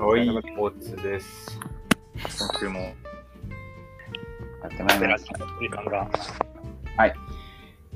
[0.00, 1.60] はい、おつです。
[2.54, 2.86] 僕も、や
[4.66, 5.38] ってまいりました。
[5.60, 6.10] 時間が。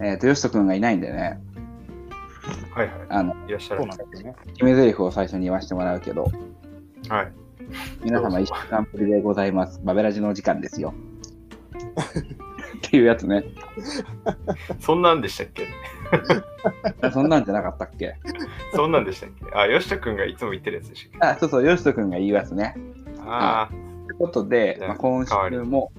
[0.00, 1.40] えっ、と、よしとくんがいないんでね、
[2.75, 3.48] はいはあの、い。
[3.48, 4.36] いらっしゃそうるなんですよね。
[4.48, 6.30] 決め台詞を最初に言わせてもらうけど、
[7.08, 7.32] はい。
[8.02, 9.80] 皆様一週間ぶりでございます。
[9.82, 10.93] バベラジのお時間ですよ。
[12.86, 13.44] っていうやつね。
[14.79, 15.68] そんなんでしたっけ？
[17.12, 18.16] そんなんじゃなかったっけ？
[18.74, 19.46] そんなんでしたっけ？
[19.54, 22.74] あ、よしとくんがいつも言ってるやつでしたっあ、そうそう、よしとくんが言うやつね。
[22.76, 22.80] け
[23.26, 25.92] あということで、まあ、今週も、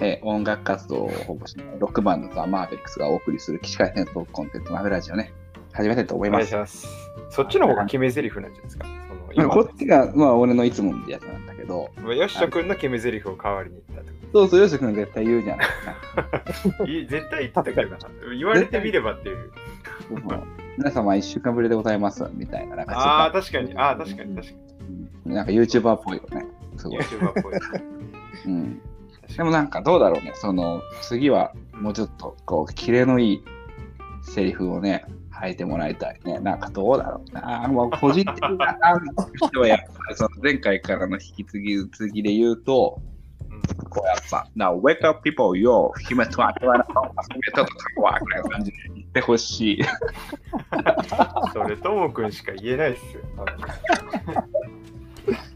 [0.00, 5.32] えー音楽活動を保護しないロックバンドザ・マーベリックスがお送りする起死回生トークコンテンツマベラジオね、
[5.72, 6.54] 始めたいと思あ、います。
[6.56, 6.88] ます。
[7.30, 8.86] そっちの方が決め台詞なんじゃないですか？
[9.08, 15.66] そのうん今こっちが、まあ、俺のいつものやつなんだけど、よしとくんの決め台詞を代わりに言ったってこそうそう、よしとくん絶対言うじゃない
[16.78, 17.98] と いい絶対言ってたけどな。
[18.36, 19.52] 言われてみればっていう。
[20.76, 22.76] 皆様一週間ぶりでございます、みたいな。
[22.76, 23.76] なんかああ、確かに。
[23.76, 24.54] ああ、確かに確か
[25.26, 26.46] うんなんか YouTuber っぽいよね。
[26.76, 26.96] すに。
[26.96, 27.04] ごい。
[27.04, 27.54] YouTuber っぽい。
[28.46, 28.80] うん、
[29.36, 30.32] でもなんかどうだろうね。
[30.34, 33.44] その次はもうちょっとこう、キレのいい
[34.22, 36.38] セリフをね、吐いてもらいたいね。
[36.40, 37.68] なんかどうだろうな。
[37.68, 38.76] もう個人的な
[39.36, 43.14] 人はやっぱりその前回からの引き継ぎ次で言うと、うん
[43.88, 47.34] こうやっぱ、Now wake up people, yo, 姫とあてはなかった。
[47.34, 49.82] 姫とかわぐらいな感じで言ってほしい。
[51.52, 53.22] それ、ともくんしか言えないっすよ。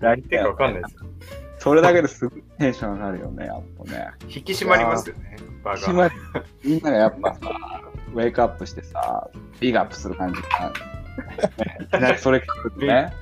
[0.01, 1.11] 何言ってるかわかんないですよ。
[1.59, 4.11] それだけですごいテンション上がるよね、やっぱね。
[4.29, 5.37] 引き締まりますよね。
[5.63, 6.11] 場締ま
[6.65, 7.41] みんながやっぱさ、
[8.15, 9.29] ウェイクアップしてさ、
[9.61, 10.73] ビッグアップする感じか。
[11.81, 13.13] い きなりそれ来るとね、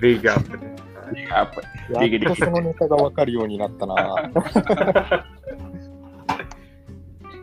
[0.00, 0.66] ビッグアップで。
[1.14, 1.62] ビッグアップ。
[1.90, 4.30] やっとそのネタが分かるようになったな。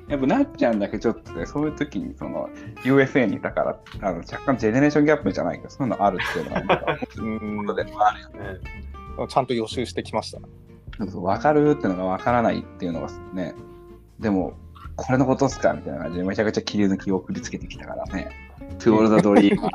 [0.07, 2.49] やっぱなっちゃうんだけど、ちょっとね、そういう時にその
[2.83, 8.59] USA にいたから、あの若干ジェネレーションギャップじゃないけど、そういうのあるっていうのは、なんかあるよね
[9.27, 10.39] ちゃんと予習してきました。
[10.99, 13.55] 分かるっていうのが分からないっていうのがね、
[14.19, 14.53] でも、
[14.95, 18.29] これのことっすかみたいな感じで、めちゃくちゃ切り抜きを送りつけてきたからね。
[18.79, 19.69] トゥオールザドリーム。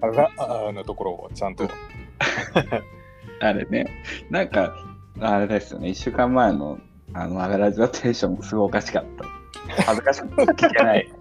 [0.00, 1.68] あがあのところをちゃんと。
[3.40, 4.74] あれね、なんか、
[5.20, 6.78] あれですよね、1週間前の
[7.14, 9.24] あのアベラジのテンションすごいおかしかった。
[9.84, 11.08] 恥ずかしくて聞けない。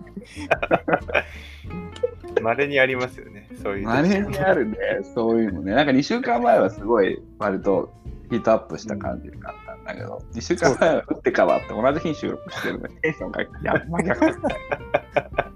[2.42, 3.50] まれにありますよね。
[3.64, 3.92] そういう時。
[3.92, 4.78] あれにあるね、
[5.16, 5.74] そういうのね。
[5.74, 7.94] なんか2週間前はすごい割と
[8.30, 14.50] ヒートアップした感じがあったんだけど、2週間前は打って変わって同じ日に収録してるのにテンションがやっぱ逆だった。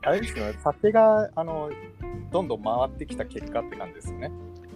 [0.03, 1.69] あれですよね、酒があの
[2.31, 4.31] どんどん回ってきた結果って感じですよね。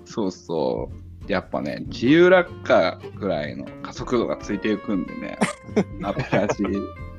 [0.05, 0.95] そうそう。
[1.27, 5.37] やっぱね、自由落下ぐらいの加速度がついていくんでね、
[6.03, 6.63] アベラジ、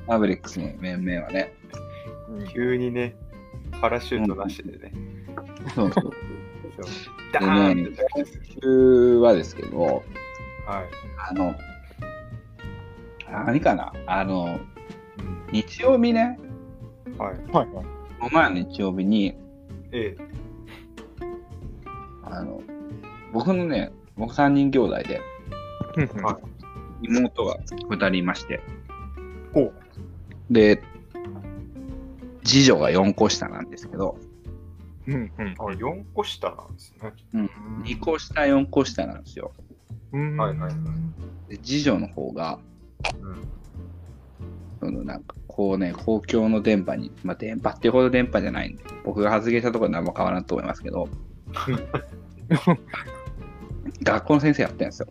[0.07, 1.55] アベリックスの面々はね。
[2.53, 3.17] 急にね、
[3.81, 4.93] パラシュートなしでね。
[5.75, 6.03] そうそう。
[6.03, 6.13] そう
[7.33, 8.25] ダーンって今
[8.63, 10.03] 週はですけど、はい。
[11.31, 11.55] あの、
[13.31, 13.93] 何かな？
[14.07, 14.77] あの、うん
[15.53, 16.39] 日曜日ね、
[17.19, 17.37] はい。
[17.53, 17.85] はいはい。
[18.19, 19.37] この前の日曜日に、
[19.93, 20.17] え
[22.25, 22.61] あの、
[23.37, 25.21] 僕のね、僕3人兄弟で、
[26.23, 26.41] は
[27.03, 27.59] 妹が
[27.91, 28.63] 2人いまして、
[30.51, 30.83] で、
[32.45, 34.17] 次女が4個下なんですけど、
[35.07, 35.49] うんうん。
[35.49, 35.55] い。
[35.59, 37.13] あ、4個下なんですね。
[37.35, 37.51] うん、
[37.85, 39.53] 2個下、4個下なんですよ。
[40.13, 40.39] うん。
[40.39, 40.73] はいはい
[41.51, 42.59] で次女の方が、
[43.21, 43.49] うん。
[44.81, 51.11] そのなんかこうね、公共の電波に、まあ電波っていうほど電波じゃないんで、僕が発言したところは何も変わらんと思いますけど、
[54.03, 55.09] 学校の先生やってるんですよ。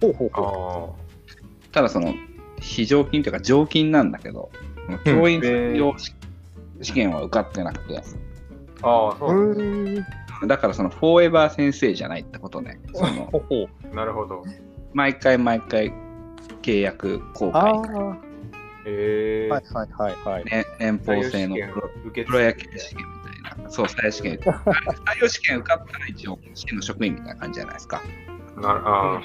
[0.00, 2.14] ほうほうほあただその、
[2.60, 4.50] 非常勤というか常勤なんだけど、
[5.04, 6.14] 教員卒業試
[6.82, 7.98] 試験は受かってなくて、
[8.82, 8.88] あ。
[8.88, 9.54] ああ、そうう。
[9.54, 10.06] なんでん。
[10.48, 12.78] だからそのフォーエバー先生じゃないってことね。
[12.94, 14.44] そのほうほなるほど。
[14.92, 15.92] 毎回毎回
[16.62, 18.16] 契約公ああ開、ー。
[18.86, 20.44] ええはいはいはいはい。
[20.44, 23.06] ね、年俸制のプロ野球試験。
[23.74, 24.36] そう、採用試験。
[24.36, 28.02] 採用試験受かったら一応、市の職員みたいな感じじゃないですか。
[28.56, 29.24] なああ、はい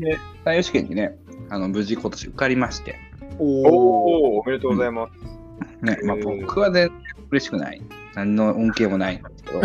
[0.00, 1.16] で、採用試験にね、
[1.50, 2.96] あの無事今年受かりまして、
[3.38, 4.36] おおお。
[4.36, 5.84] お、おめでとうございます。
[5.84, 6.96] ね、まあ僕は全然
[7.30, 7.82] 嬉しくない。
[8.14, 9.60] 何の恩恵もないんですけど、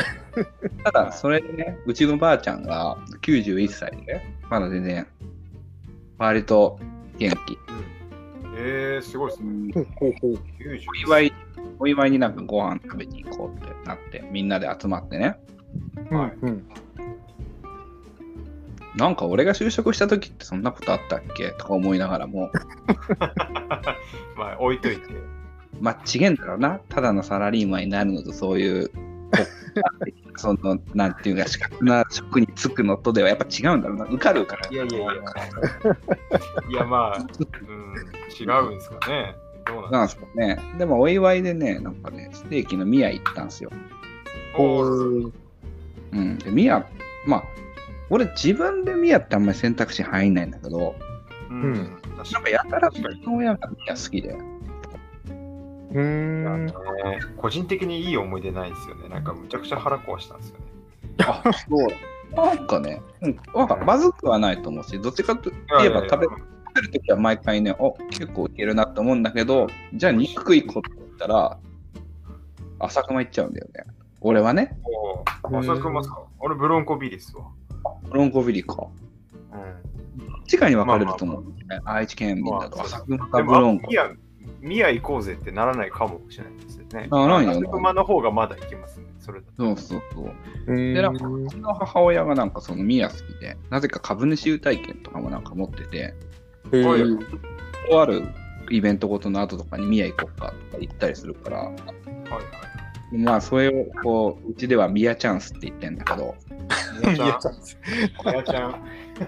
[0.86, 5.08] ただ、それでね、うちのばあちゃんが91歳で、まだ全然、
[6.20, 6.80] 割と
[7.18, 7.58] 元気。
[8.58, 9.74] ええすごいですね。
[9.74, 10.34] ほうほうほう。
[10.60, 11.34] 90お祝い、
[11.84, 15.36] お祝いになんかご飯食べに行こうってなって、みんなで集まってね。
[16.10, 16.66] はいうん。
[18.96, 21.50] なんか俺が就職した時ってそんなことあったっけ？
[21.52, 22.50] とか思いながらも、
[24.38, 25.02] まあ、置いといて。
[25.82, 26.80] まあ、違えんだろうな。
[26.88, 28.90] ただのサラリーマンになるのとそういう
[30.38, 34.06] その、なんていうか、資格な職に就くのとではやっぱ違うんだろうな。
[34.06, 34.70] 受かるから。
[34.70, 35.14] いやいやいや。
[36.70, 39.36] いや、まあ、うん、違うんですかね。
[39.66, 40.26] どうなんですか？
[40.36, 40.60] ね。
[40.78, 43.72] でも、お祝いでね、なんかね、ステーキのミヤ行ったんですよ。
[44.58, 45.32] おー
[46.14, 46.38] うん。
[46.38, 46.86] で、ミヤ、
[47.26, 47.44] まあ、
[48.10, 50.96] 俺自分でミヤってあんまり選択肢入んないんだけど、
[51.50, 51.74] うん。
[51.74, 54.30] なんかやたらうちの親がミヤ好きで。
[54.30, 56.66] うーん。
[56.66, 56.74] にね。
[57.38, 59.10] 個人的にいい思い出ないですよね。
[59.10, 60.66] なんかむちゃくちゃ腹壊したんですよね。
[61.20, 61.96] あ、そうだ。
[62.36, 66.28] なんかね、うん、なんかまずくはないと思うし、どっちかといえば食べ
[66.74, 71.60] 食べるときは毎回ね、お結構いけるなって思うんだけど、じゃあ肉食いこと言ったら、
[72.80, 73.86] 浅くまいっちゃうんだよね。
[74.22, 74.78] 俺はね、
[75.44, 77.46] 浅くますか俺ブロンコビリスわ。
[78.04, 78.88] ブロンコビリか。
[79.52, 80.44] うん。
[80.46, 81.44] 地下に分かれると思う、
[81.86, 83.94] 愛知県民だとまあ浅くまかブロンコミ。
[83.94, 84.12] ヤ、
[84.62, 87.08] ミヤ行こうぜってならないかもしれないですよね。
[87.12, 89.06] ならないよね浅熊の方がまだ行けますね。
[89.20, 89.64] それだと。
[89.64, 90.76] そうそうそう。
[90.76, 96.14] でで、なんか、うちの母親がなんかそのミヤ好きで、なぜか株主優待券とかもなんか持ってて、
[96.72, 98.24] とある
[98.70, 101.78] イベントごとの後とかにミヤ行こうかとか言ったりするから、はいは
[103.12, 103.18] い。
[103.18, 106.36] まあ、それをこう、うちではミヤチャンスって言ってんだけど。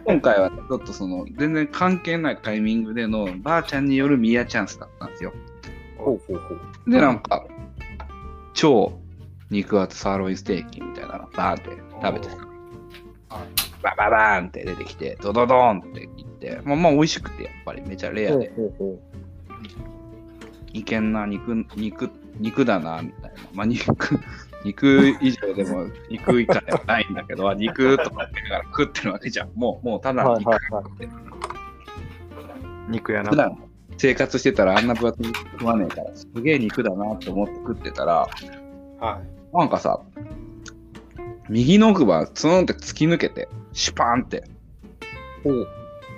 [0.05, 5.33] 今回はちょっとその、全然関係ないタイミングでのばあちゃんによるミヤチャンスだったんですよ。
[5.97, 6.55] とほうほうほ
[6.87, 6.89] う。
[6.89, 7.45] で、なんか、
[8.53, 8.97] 超
[9.51, 11.69] 肉厚サーロインステーキみたいなのバーンって
[12.01, 12.37] 食べてさ、
[13.83, 16.24] バババーンって出てきて、ドドドーンって言って、
[16.63, 18.51] まあまあ美味しくて、やっぱりめちゃレアで、
[20.73, 22.09] いけんな、肉、肉、
[22.39, 23.37] 肉だな、みたいな。
[23.53, 23.85] まあ肉、
[24.65, 29.49] 肉以上でも肉以下ではないんだけど、肉とかって言いながら食ってるわけじゃん。
[29.55, 30.85] もう、もうただの肉はいはい。
[32.89, 33.29] 肉やな。
[33.29, 33.57] 普段
[33.97, 38.27] 生活してたらあんな分厚い食わねえから、すげえ肉だなって思って食ってたら、
[38.99, 39.21] は
[39.53, 39.57] い。
[39.57, 40.01] なんかさ、
[41.49, 44.43] 右の奥歯、ツーンって突き抜けて、シュパーンって。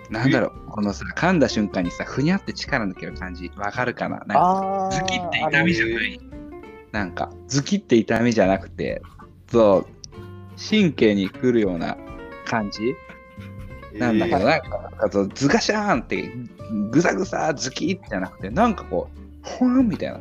[0.09, 4.23] なんだろう、このさ、噛んだ瞬間にさ、ふにゃって力抜ける感じ、わかるかな？
[4.25, 4.89] なんか。
[4.91, 6.19] ズキって痛みじゃない。
[6.91, 9.01] なんか、ズキって痛みじゃなくて、
[9.51, 9.85] そう、
[10.57, 11.97] 神経に来るような
[12.45, 12.95] 感じ？
[13.99, 16.31] なんだけど、なんか、なんかそうズガシャーンって、
[16.91, 20.19] ぐさぐさ、ズキッじゃなくて、なんかこう、ほわんみたいな。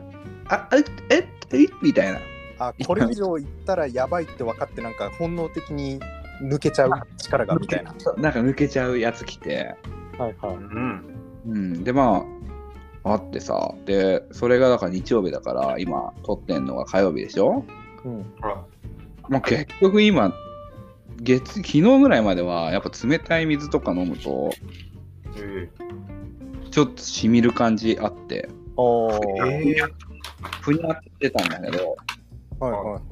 [0.48, 0.68] あ、
[1.10, 2.20] え、え、え、みたいな。
[2.58, 6.00] あ、これ以上いったらやばいって分かって、なんか本能的に
[6.42, 7.94] 抜けちゃう力がみたいな。
[8.18, 9.74] なんか抜けちゃうやつ来て、
[10.18, 11.04] はいはうん。
[11.46, 12.24] うん、で、ま
[13.04, 17.64] あ、あってさ、で、それがだから日曜日だから、今、撮ってんのが火曜日でしょ？
[18.04, 18.08] い。
[18.08, 18.18] うん。
[18.40, 18.64] は
[19.28, 20.32] まあ、結局今、
[21.18, 25.40] 月、昨日ぐらいまでは、やっぱ冷たい水とか飲むと、い。
[25.40, 25.68] え
[26.70, 29.18] ちょっとしみる感じあって、おー。
[29.18, 29.76] ー、はいえ
[30.60, 31.96] ふにゃってたんだけど、
[32.58, 33.02] はいはい。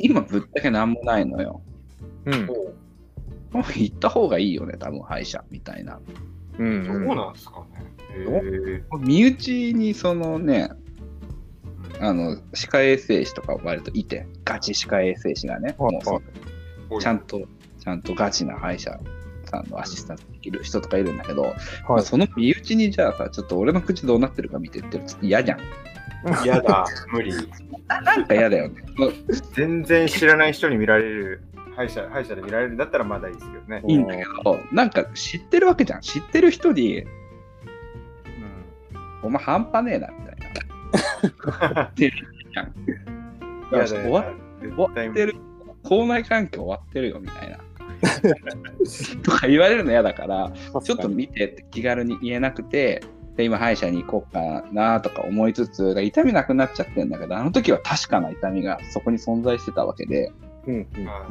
[0.00, 1.62] 今ぶっちゃけなんもないのよ。
[2.28, 2.48] うん
[3.52, 5.98] 行った方がいいよね、多分歯医者みたいな。
[6.58, 7.92] うんどうなんですかね。
[8.14, 10.70] えー、身内にそのね、
[12.00, 15.94] あの、歯科衛生士とか割といて、ガチ歯科衛生士がね、はい
[16.90, 17.40] もうちゃんと、
[17.78, 18.98] ちゃんとガチな歯医者
[19.50, 21.48] さんのアシスタントできる人とかいるんだけど、ま
[21.88, 22.04] あはい。
[22.04, 25.60] その身内にじゃあさ、ちょっと俺の口どうなってるか見てってるとちょっと嫌じゃん。
[26.44, 27.32] 嫌だ、無理。
[27.88, 28.82] なんか嫌だよね。
[29.54, 31.42] 全然知らない人に見られる、
[31.78, 33.82] 歯医者歯医者で見られるんだったらまだいいですけどね。
[33.86, 36.00] いいんだけど、なんか知ってるわけじゃん。
[36.00, 37.04] 知ってる人に、
[39.22, 41.82] お前半端ねえな、みたいな。
[41.84, 42.16] ってる
[42.52, 42.74] じゃん。
[43.70, 44.24] 嫌だ終わ
[44.60, 45.36] 絶終わ対ってる。
[45.84, 47.58] 校内環境終わってるよ、みたいな。
[49.22, 53.04] とか言われるの嫌だから、ちょっと見てって気軽に言えなくて、
[53.36, 60.32] で今歯医者に行こうかなとか思いつつ、痛みなくなっちゃってんだけど、あの時は確かな痛みがそこに存在してたわけで、
[60.66, 60.80] うんうんう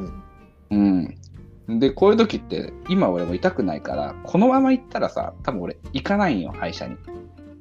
[0.08, 0.22] ん。
[0.70, 1.78] うん。
[1.78, 6.96] で、こういう時って、今俺も痛くないから、このまま行ったらさ、多分俺行かないんよ、歯医者に。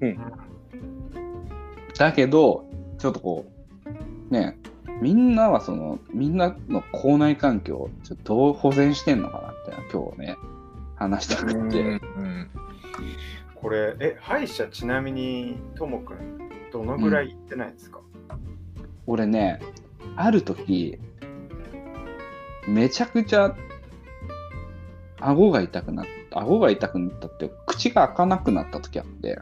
[0.01, 0.19] うん
[1.97, 3.45] だけど、ちょっとこ
[4.29, 4.57] う、ね、
[5.01, 10.37] みんなはその、みんなの口内環境をちょっとどう保全してんのかなって今日ね、
[10.95, 11.81] 話したくて。
[11.81, 12.49] うん
[13.55, 18.01] これ、え、歯医者ちなみに、ともくん、どのぐらい行ってないんですか、
[19.07, 19.59] 俺ね、
[20.15, 20.99] ある時、
[22.67, 23.55] めちゃくちゃ、
[25.19, 29.39] 顎が痛くなった、顎が痛くなったって、口が開かなくなった時あって、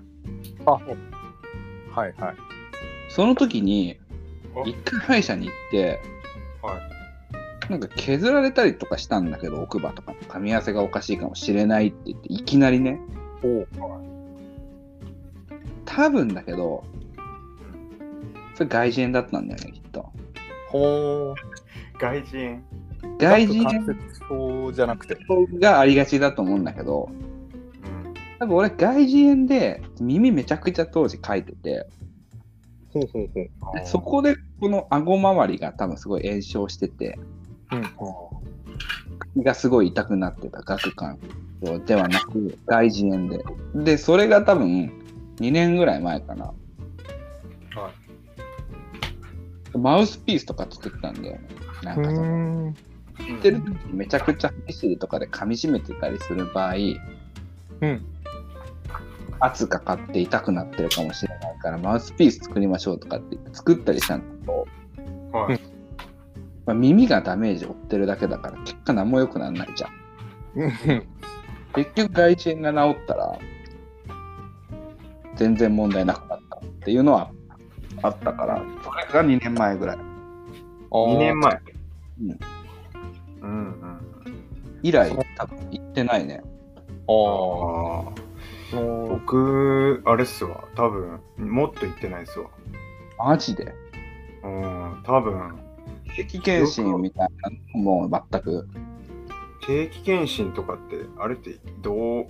[0.65, 2.35] あ、はいはい。
[3.09, 3.99] その時に、
[4.55, 5.99] あ一回歯医者に行って、
[6.61, 7.71] はい。
[7.71, 12.99] なんか削られたりとかしたんだけど、奥歯とかの噛み合わせがおかしいかもしれないって言って、いきなりね、
[13.43, 14.05] お多
[15.85, 16.83] 多分だけど、
[18.55, 20.11] それ外耳炎だったんだよね、きっと。
[20.69, 21.35] ほー。
[21.99, 22.63] 外人。
[23.19, 23.97] 外人関節
[24.27, 25.17] 症じゃなくて。
[25.59, 28.13] がありがちだと思うんだけど、うん。
[28.39, 31.87] 多分俺外人で耳めちゃくちゃ当時書いてて、
[32.91, 33.75] ほうほうほう。
[33.75, 37.19] でそこでこの顎周りが多分すごい炎症してて、
[37.71, 39.41] うん。
[39.41, 41.19] 胃がすごい痛くなってた顎関
[41.61, 43.43] 節ではなく外耳炎で。
[43.75, 44.91] で、それが多分
[45.37, 46.45] 2年ぐらい前かな。
[46.45, 47.91] は
[49.77, 51.47] マウスピースとか作ったんだよね。
[51.83, 52.73] なんかその。
[53.19, 56.73] 言ってる時にめちゃくちゃ歯ぎしりとかで噛み締めてたりする場合、
[57.81, 58.05] うん。
[59.39, 64.67] 圧かかって痛くなってるかもしれないから、マウスピース作りましょうとかって作ったりしたんだけど、
[65.31, 65.59] はい。
[66.65, 69.91] まあ、耳がダメージを負ってるだけだから、結果何も良くならないじゃん。
[70.55, 70.71] うん。
[71.75, 73.39] 結局外耳炎が治ったら、
[75.35, 77.29] 全然問題なくなったっていうのは
[78.01, 79.97] あったから、それが2年前ぐらい。
[80.91, 81.61] 2年前。
[82.21, 82.39] うん。
[83.41, 83.99] うんうん。
[84.81, 86.41] 以来、多分行ってないね。
[87.07, 88.07] ああ。
[88.07, 88.13] ああ。
[88.73, 90.65] 僕、あれっすわ。
[90.75, 92.49] 多分、もっと言ってないっすわ。
[93.17, 93.73] マジで？
[94.43, 95.55] うん、多分、
[96.15, 98.67] 定期検診みたいなのも全く。
[99.65, 102.29] 定期検診とかって、あれってどう、こ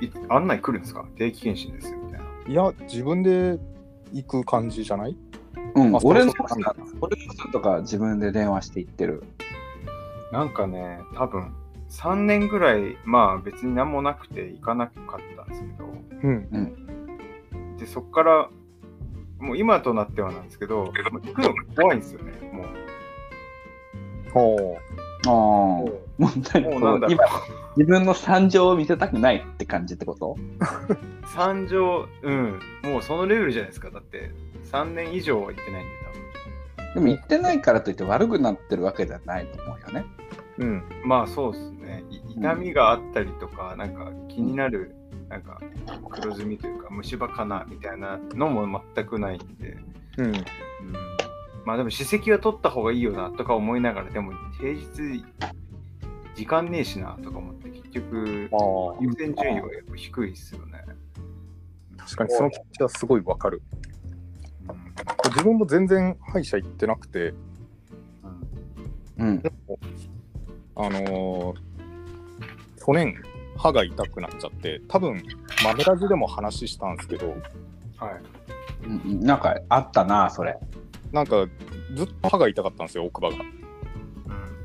[0.00, 1.06] うい案内来るんですか？
[1.16, 2.26] 定期検診ですよみたいな。
[2.46, 3.58] いや、自分で
[4.12, 5.16] 行く感じじゃない？
[5.74, 9.24] うんあ、俺のそうそう俺の人とか自分で電話して行ってる。
[10.32, 11.54] なんかね、多分、
[11.90, 15.88] 3年ぐらい、まあ別に何もなくて行かなかったんですけど、
[16.22, 17.76] うん。
[17.78, 18.50] で、そっから、
[19.38, 22.64] もう今となってはなんですけど、もう行くの怖いんですよね、も
[24.32, 24.78] ほ
[25.26, 25.30] ああ。
[25.30, 26.70] もう何う。
[26.72, 27.24] もうなんだろう今、
[27.76, 30.36] 自分の惨状を見せたくないって感じってこと？
[31.34, 33.90] 三条、うん、もうそのレベルじゃないですか。
[33.90, 34.32] だって、
[34.64, 35.98] 3年以上は行ってないんで、
[36.94, 40.04] でも行ってないからといって悪くなってるわけではないと思うよね。
[40.58, 40.64] う。
[40.64, 40.82] うん。
[41.04, 42.04] まあそうですね。
[42.10, 44.94] い痛みがあったりとか、なんか気になる、
[45.28, 45.60] なんか
[46.10, 49.76] 黒ずみというか、虫歯かなみたいなのも全くないんで、
[50.18, 50.26] うん。
[50.26, 50.34] うん、
[51.64, 55.24] まあでも、歯石は取った方がいいよなとか思いながら、でも平日、
[56.34, 58.48] 時間ねえしなとか思って、結局。
[59.00, 60.84] 優先順位はやっぱ低いですよね。
[61.96, 63.60] 確かにその気持ちはすごいわかる。
[65.24, 67.34] うん自分も全然歯医者行ってなくて、
[69.18, 69.42] うんうん。
[70.74, 71.68] あのー
[72.84, 73.14] 去年
[73.56, 75.22] 歯が痛くなっちゃって、多分
[75.62, 77.36] マメラジでも話したんですけど、
[77.98, 78.18] は
[78.86, 79.24] い。
[79.24, 80.56] なんかあったな、それ。
[81.12, 81.46] なんか
[81.94, 83.36] ずっと歯が痛かったんですよ、奥歯が。
[83.36, 83.58] うん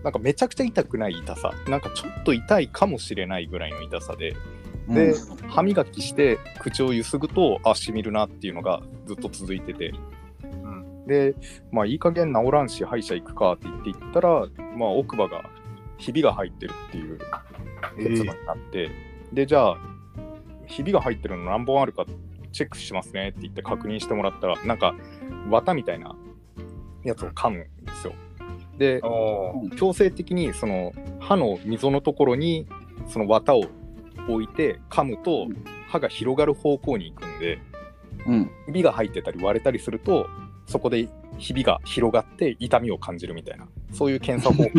[0.03, 4.35] なんかめちゃくちゃ痛くない痛さ、なんかちょっと痛いかもしれないぐらいの痛さで、
[4.87, 5.13] うんで、
[5.47, 10.12] 歯磨きして口をゆすぐと、あ、しみるなっていうのがずっと続いてて、うん
[11.07, 11.35] で、
[11.71, 15.43] まあいい加減治らんし歯医者行くかって言って行ったら、まあ奥歯が
[15.97, 17.19] ひびが入ってるっていう
[17.97, 18.89] 結論になって、
[19.31, 19.77] で、じゃあ、
[20.67, 22.05] ひびが入ってるの何本あるか
[22.51, 24.95] チェックしますねって言って確認してもらったら、なんか
[25.49, 26.15] 綿みたいな
[27.03, 28.13] やつを噛むんですよ。
[28.77, 29.01] で、
[29.75, 32.67] 強制的にその歯の溝のところに
[33.07, 33.63] その綿を
[34.29, 35.47] 置いて噛むと
[35.87, 37.59] 歯が広がる方向に行くんで
[38.25, 38.51] うん。
[38.65, 40.27] ひびが入ってたり割れたりすると
[40.65, 44.69] そこでひびが広がって痛みを感じるみたいなそういう検査方法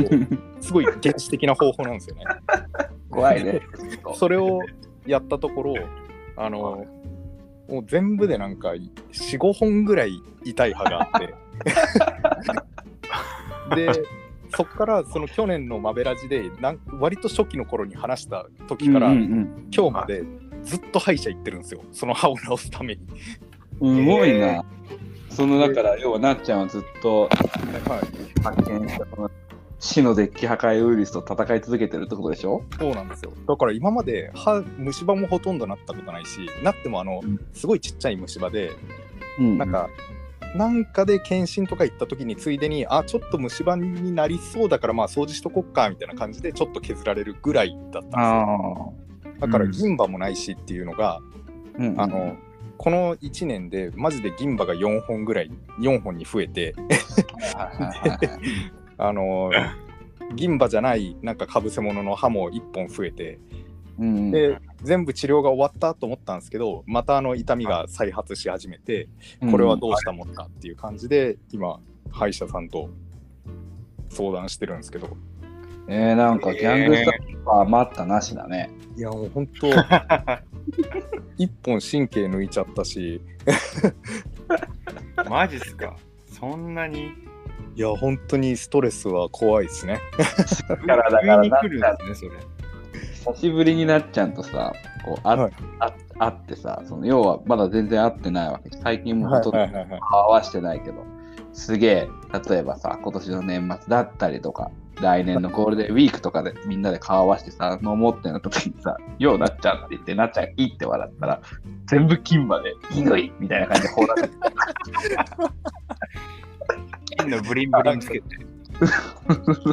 [0.60, 2.24] すごい原始的な方法なんですよね。
[3.10, 3.60] 怖いね。
[4.14, 4.60] それを
[5.06, 5.74] やったところ
[6.36, 6.86] あの
[7.68, 8.70] もう全部でなんか
[9.12, 11.34] 45本ぐらい痛い歯があって
[13.92, 14.02] で
[14.56, 20.22] そっからその去年のマベラジでなん割と初期の頃に話した時から、うんうん今日まで
[20.62, 23.02] ずっと歯医者行ってるんですよその歯を治すために。
[23.80, 24.64] うん、すごいな。
[25.34, 29.30] そのだから、要はなっちゃんはずっとはい、発見したこの
[29.80, 32.62] 死のデッキ破壊ウイルスと戦い続けてるってことでしょ？
[32.78, 33.32] そうなんですよ。
[33.46, 37.38] だから今まで歯虫歯もほとんどなったことないしなってもあのうん。
[37.52, 38.70] すごいちっちゃい虫歯で
[39.38, 39.58] うん。
[39.58, 39.90] なんか、
[40.56, 48.94] なんかで検診とか行った時についでにあちょっと虫歯になりそうだからまあ掃除しとこっかみたいな感じでちょっと削られるぐらいだったんですよ。
[49.36, 49.70] あだからうん。
[49.72, 51.20] 銀歯もないしっていうのが、あ。
[51.78, 52.00] うん。
[52.00, 52.36] あの、
[52.78, 55.50] この1年でマジで銀歯が4本ぐらい
[55.80, 56.74] 4本に増えて。
[58.96, 59.50] あの
[60.36, 63.38] 銀歯じゃないなんかかぶせ物の歯も1本増えて。
[63.98, 69.08] うんで全部治療が終わったと思ったんですけどまたあの痛みが再発し始めて
[69.50, 71.78] これはどうしたもんかっていう感じで今
[72.10, 72.90] 歯医者さんと
[74.10, 75.16] 相談してるんですけど
[75.88, 78.70] えー、なんかギャングスタッフは待ったなしだね。
[78.96, 79.68] いやもう本当
[81.36, 83.20] 一本神経抜いちゃったし。
[85.28, 85.96] マジっすか？
[86.26, 87.12] そんなに？
[87.76, 89.98] いや、本当にストレスは怖いですね。
[90.68, 92.30] だから、だから、なんかですね、それ。
[93.34, 94.72] 久しぶりになっちゃんとさ、
[95.04, 95.52] こうあ、はい。
[95.80, 98.70] あ会ってさ、その要はまだ全然会ってないわけ。
[98.78, 99.90] 最近もほとんどはいはいはい。
[99.90, 101.04] はい顔合わしてないけど、
[101.52, 102.08] すげえ、
[102.48, 104.70] 例えばさ、今年の年末だったりとか、
[105.00, 111.40] 来年のゴールデンウィークとかでみんなで顔合わせてさ、飲もうってなった時にさ、ようなっちゃんって言って、なっちゃんいいって笑ったら、
[111.86, 114.28] 全部金までいいのいみたいな感じで放られて、
[117.16, 118.24] 金のブリンブリンつけて。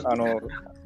[0.05, 0.39] あの、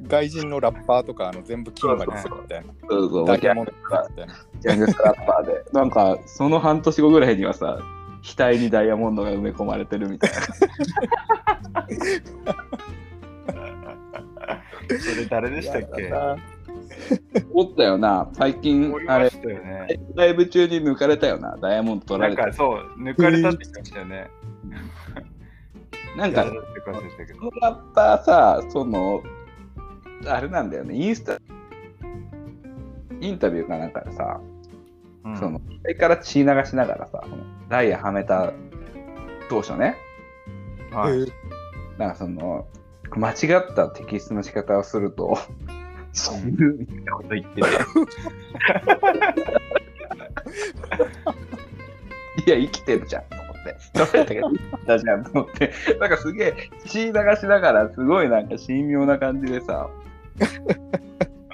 [0.06, 2.72] 外人のラッパーとか、あの全部金までするみたいな。
[2.88, 4.34] そうそう、ダイヤモンギャングドみたいな。
[4.34, 7.78] ギャングスラッパーで、なんかその半年後ぐらいにはさ、
[8.22, 10.30] 額にダイヤモンドが埋め込まれてるみたい
[11.72, 11.86] な。
[15.00, 16.12] それ誰でしたっけ？
[17.52, 20.00] おったよな、最近あれね。
[20.14, 22.42] ライブ中に抜かれたよな、ダイヤモンド取られた。
[22.42, 22.56] なんか。
[22.56, 24.30] そう、抜かれたって言ってましたよね。
[26.16, 27.38] なんか、やられてくださったけど。
[27.40, 29.22] このラッパーさ、その、
[30.26, 31.38] あれなんだよね、インスタ、
[33.20, 34.40] インタビューかなんかでさ、
[35.24, 35.36] うん。
[35.36, 37.22] その、それから血流しながらさ、
[37.68, 38.52] ダイヤはめた
[39.48, 39.96] 当初ね、
[40.90, 41.12] はい。
[41.12, 41.28] えー。
[41.98, 42.66] なんかその、
[43.14, 43.36] 間違っ
[43.74, 45.38] た摘出の仕方をすると、
[46.12, 47.68] そういうみたいなこと言ってて。
[52.46, 53.76] いや、生きてるじゃんと思って。
[53.92, 55.72] 取れたけど、生きてたじゃんと思って。
[55.98, 57.14] なんかすげえ、血流し
[57.46, 59.90] ながら、すごいなんか神妙な感じでさ、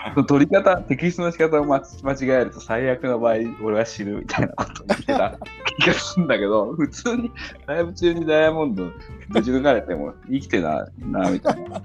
[0.27, 5.39] 取り方、摘出の仕方を間間違えると最悪の場合、俺は死ぬみたいなこと言ってた
[5.79, 7.31] 気がするんだけど、普通に
[7.67, 8.91] ライブ中にダイヤモンド
[9.31, 11.81] ぶち抜かれても生きてな、な、みたいな。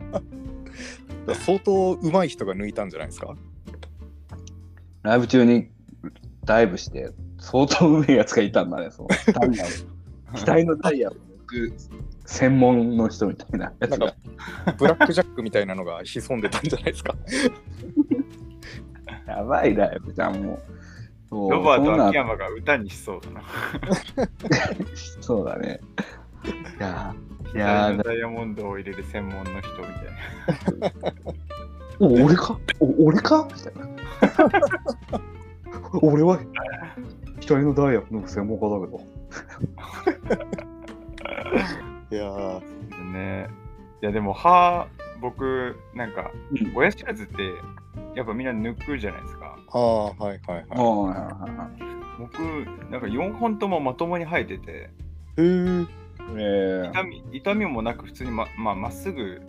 [1.34, 3.36] 相当上手い人が抜いたんじゃないですか？
[5.04, 5.70] ライブ中に
[6.46, 9.68] ダイブして、相当うめえやつがいたんだね、そのダイヤを。
[10.46, 11.74] 額のダイヤを抜く
[12.26, 14.15] 専門の人みたいなやつがなんか。
[14.78, 17.15] ブラックジャックみたいなのが潜んでたんじゃないですか？
[19.28, 20.60] やばいライブじゃん、もう。
[21.30, 23.44] そうロバート秋山が歌にしそうだな。
[25.20, 25.82] そうだね。
[26.78, 29.96] いやー、い左やダイヤモンドを入れる専門の人みたい
[30.80, 31.13] な。
[32.00, 32.58] お俺か？
[32.80, 33.48] お俺か？
[33.54, 33.90] みたいな。
[36.02, 36.40] 俺は
[37.42, 39.02] 額のダイヤの専門家だけど。
[42.16, 43.50] いやーね。
[44.02, 44.88] いやでも歯
[45.20, 47.52] 僕なんかうん親知らずって
[48.16, 49.58] やっぱみんな抜くじゃないですか。
[49.70, 50.66] ああはいはいはい。
[50.68, 52.40] はい僕
[52.90, 54.72] なんか4本ともまともに生えてて。
[54.72, 54.90] へ
[55.38, 55.86] え
[56.36, 59.42] え痛み痛みもなく普通にままあまっすぐ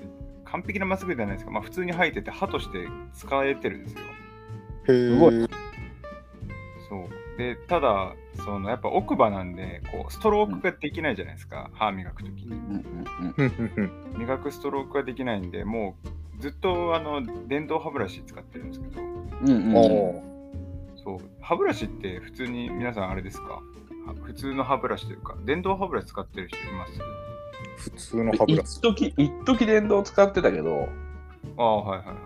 [0.44, 4.00] 完璧なまっすぐじゃないですか、まあ、普通に生えてて歯として使えてるんですよ。
[4.88, 5.34] へすごい。
[5.34, 5.46] え
[6.88, 7.08] そう。
[7.38, 12.84] でただそのやっぱ奥歯なんでこうストロークができないじゃないですか、歯磨くときに。
[14.18, 19.02] 磨くストロークができないんでもうずっとあの電動歯ブラシ使ってるんですけど。
[19.02, 19.04] う
[19.44, 19.72] んうん。
[20.96, 21.18] そう。
[21.40, 23.60] 歯ブラシって普通に皆さんあれですか？
[24.06, 26.92] は普通の歯ブラシというか電動歯ブラシ使ってる人います？
[27.76, 28.78] 普通の歯ブラシ。
[28.78, 30.88] 一時一時電動使ってたけど、
[31.56, 32.16] ああはいはいはい。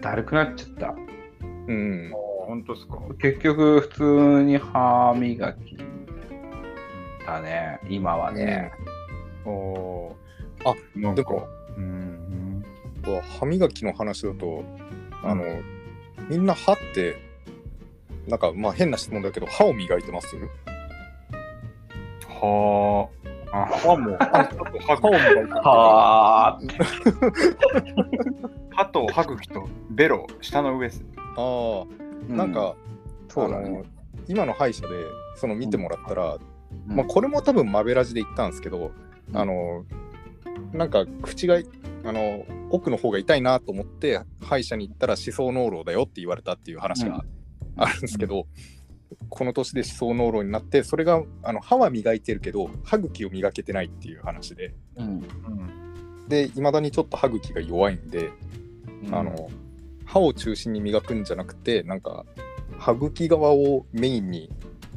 [0.00, 0.94] だるくなっちゃった。
[1.40, 2.12] うん。
[2.46, 2.98] 本当ですか？
[3.18, 5.78] 結局、普通に歯磨き
[7.26, 8.70] だね、今はね。
[9.46, 10.16] おお
[10.66, 11.24] あなんか
[11.76, 12.43] うん
[13.12, 14.64] は歯磨きの話だと
[15.22, 15.44] あの、
[16.28, 17.16] みんな歯って
[18.26, 20.36] なんかまあ変な質問だけど歯を磨いてます？
[22.28, 23.08] は
[23.52, 23.66] あ。
[23.66, 25.50] 歯も歯と歯歯を磨いてる。
[25.50, 26.60] はあ。
[28.76, 31.04] 歯と歯茎とベロ下の上です。
[31.36, 32.32] ああ。
[32.32, 32.74] なんか、
[33.28, 33.66] そうだね。
[33.66, 33.84] あの。
[34.26, 34.94] 今の歯医者で
[35.36, 36.38] その見てもらったら、
[36.88, 36.96] うん。
[36.96, 38.90] まあ、これも多分マベラジで言ったんですけど、
[39.30, 39.36] うん。
[39.36, 39.84] あの
[40.72, 41.60] なんか口が
[42.04, 47.24] あの奥の方が痛いなと思って歯医者に行ったら歯槽膿漏だよって言われたっていう話が
[47.76, 48.46] あるんですけど、
[49.28, 54.74] この年で歯槽膿漏になってそれがあの歯は磨いてるけど歯茎を磨けてないっていう話で。
[54.96, 55.06] うん。
[55.06, 56.28] うん。
[56.28, 58.30] でいまだにちょっと歯茎が弱いんで、
[59.12, 59.50] あの
[60.04, 62.24] 歯を中心に磨くんじゃなくてなんか
[62.78, 64.50] 歯茎側をメインに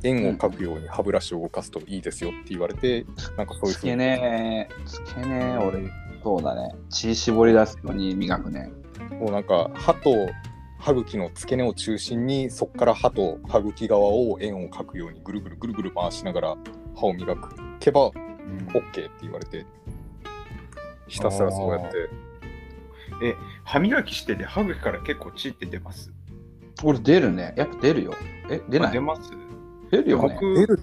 [0.08, 5.90] 円を描くように歯ブラシを動かすといいですよって言われて、なんかそういうつけねつけね俺、
[6.24, 6.76] そうだね。
[6.90, 8.72] 血絞り出すように磨くね。
[9.20, 10.12] もうなんか歯と
[10.80, 16.58] 歯茎の付け根を中心にそこから歯と歯茎側を円を描くようにぐるぐるぐるぐる回しながら
[16.96, 17.56] 歯を磨く。
[17.80, 18.12] けばうん
[18.74, 19.66] OK って言われて
[21.08, 22.10] ひたすらそうやって。
[23.64, 26.12] 歯磨きしてて歯茎から結構血って出ます？
[26.84, 27.54] 俺出るね。
[27.58, 28.14] やっぱ出るよ。
[28.50, 28.90] え、出ない？
[28.90, 29.32] あ出ます？
[29.92, 30.30] 出るよね。
[30.34, 30.80] 僕出る。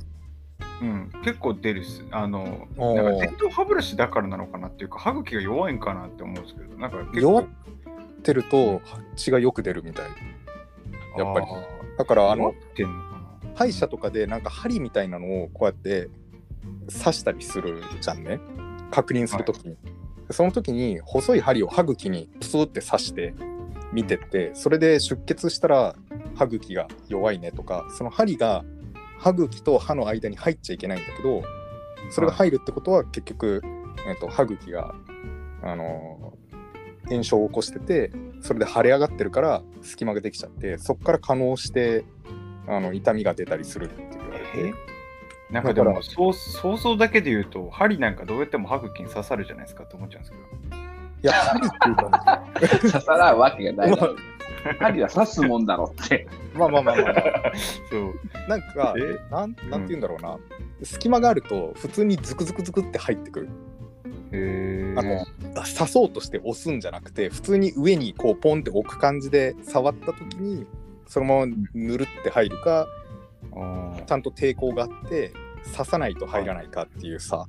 [0.82, 2.04] うん、結構出るっす。
[2.10, 7.46] あの、なんか電動歯ブラシだからなのかなっていうか、歯茎が弱いんかなって思うんですけど、なんか結構弱っ
[8.22, 8.82] てると
[9.16, 10.06] 血がよく出るみたい。
[11.16, 11.46] やっぱり。
[11.96, 12.54] だからあの
[13.54, 16.08] 歯医者とかでなんか針みたいなのをこうやって
[16.88, 18.40] 刺したりするじゃんね。
[18.90, 19.76] 確認するときに、
[20.30, 23.34] その時に細い針を歯茎にプスって刺して
[23.92, 25.96] 見てってそれで出血したら
[26.34, 28.64] 歯茎が弱いねとかその針が
[29.24, 31.42] 歯茎と歯の間に入っちゃいけないんだけど
[32.10, 33.62] それが入るってことは結局、
[34.06, 34.94] えっと歯茎が
[35.62, 36.34] あの
[37.08, 42.04] 炎症を起こしててそれで腫れ上がってるから隙間ができちゃってそこから可能して
[42.68, 44.68] あの痛みが出たりするって言われて。
[44.68, 44.74] え？
[45.50, 50.84] なんかでもそう想像だけで言うと針なんかどうやっても歯茎に刺さるじゃないですかって思っちゃうんですけど。
[51.22, 52.44] いや針っていうか、
[52.92, 54.16] 刺さらんわけがないだろ。
[54.78, 56.26] 針は刺すもんだろって。
[56.54, 57.52] まあまあまあまあ、
[57.90, 58.14] そう。
[58.48, 59.18] なんかえ？
[59.30, 60.38] なんなんて言うんだろうな、
[60.82, 63.48] 隙間があると普通にズクズクズクって入ってくる。
[64.32, 65.24] へあの
[65.54, 70.66] 刺そうとして押すんじゃなくて普通に上にこうポンって置く感じで触った時に
[71.06, 72.88] そのままぬるって入るか
[73.54, 75.32] あちゃんと抵抗があって
[75.72, 77.46] 刺さないと入らないかっていうさ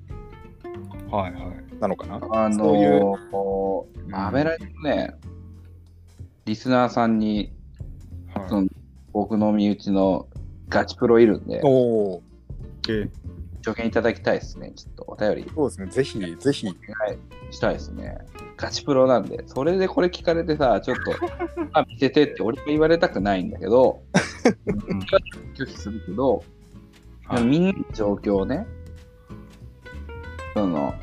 [0.63, 1.80] ーはいはい。
[1.80, 2.19] なのかな？
[2.32, 3.01] あのそういう。
[4.12, 5.15] ー、アメラジのね、
[6.46, 7.52] リスナーさんに、
[8.34, 8.50] はい。
[8.50, 8.68] その
[9.12, 10.28] 僕の身内の
[10.70, 12.24] ガチプロいるんで、おお
[12.90, 13.10] え
[13.64, 14.74] 助言いただきたいですね。
[14.76, 15.06] ちょっと。
[15.08, 15.52] お便り。
[15.56, 15.88] そうですね。
[15.88, 16.68] ぜひぜひ。
[17.50, 18.20] したいですね。
[18.58, 21.14] ガチプロなんで、それでこれ聞かれてさ、ちょっと、
[21.74, 24.04] あ見せてって俺は言われたくないんだけど、
[24.68, 25.00] うん。
[25.56, 26.44] 拒否するけど、
[27.26, 27.44] はい。
[27.44, 28.68] みんなの状況をね、
[30.54, 30.94] その、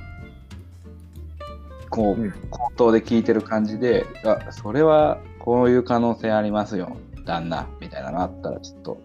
[1.91, 2.33] こう、うん。
[2.49, 9.01] 口頭で聞いてる感じで、あ、それはこういう可能性ありますよ、旦那、みたいなのあったら、ちょっと。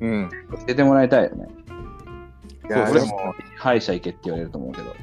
[0.00, 0.28] うん。
[0.50, 1.48] 教えてもらいたいよね。
[2.68, 3.06] いやでも。
[3.56, 4.94] 歯医者行けって言われると思うけど。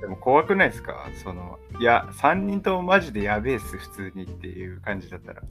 [0.00, 1.06] でも怖くないですか？
[1.22, 5.42] そのいや3人ともマジでやべえっす普通にっていう感じだったら。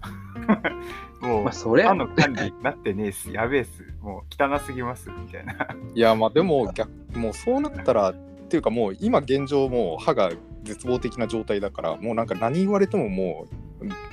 [1.21, 3.31] もう、まあ、それ歯の管理なってねえっす。
[3.31, 3.83] やべえっす。
[4.01, 5.53] もう汚すぎますみたいな。
[5.93, 8.15] いやまあでも逆もうそうなったらっ
[8.49, 10.31] ていうかもう今現状もう歯が
[10.63, 13.55] 絶望的な状態だからもうなんか何言われてももう、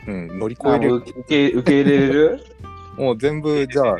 [0.06, 2.40] うん、乗り越えれる受け受け入れれる？
[2.96, 3.96] もう全部じゃあ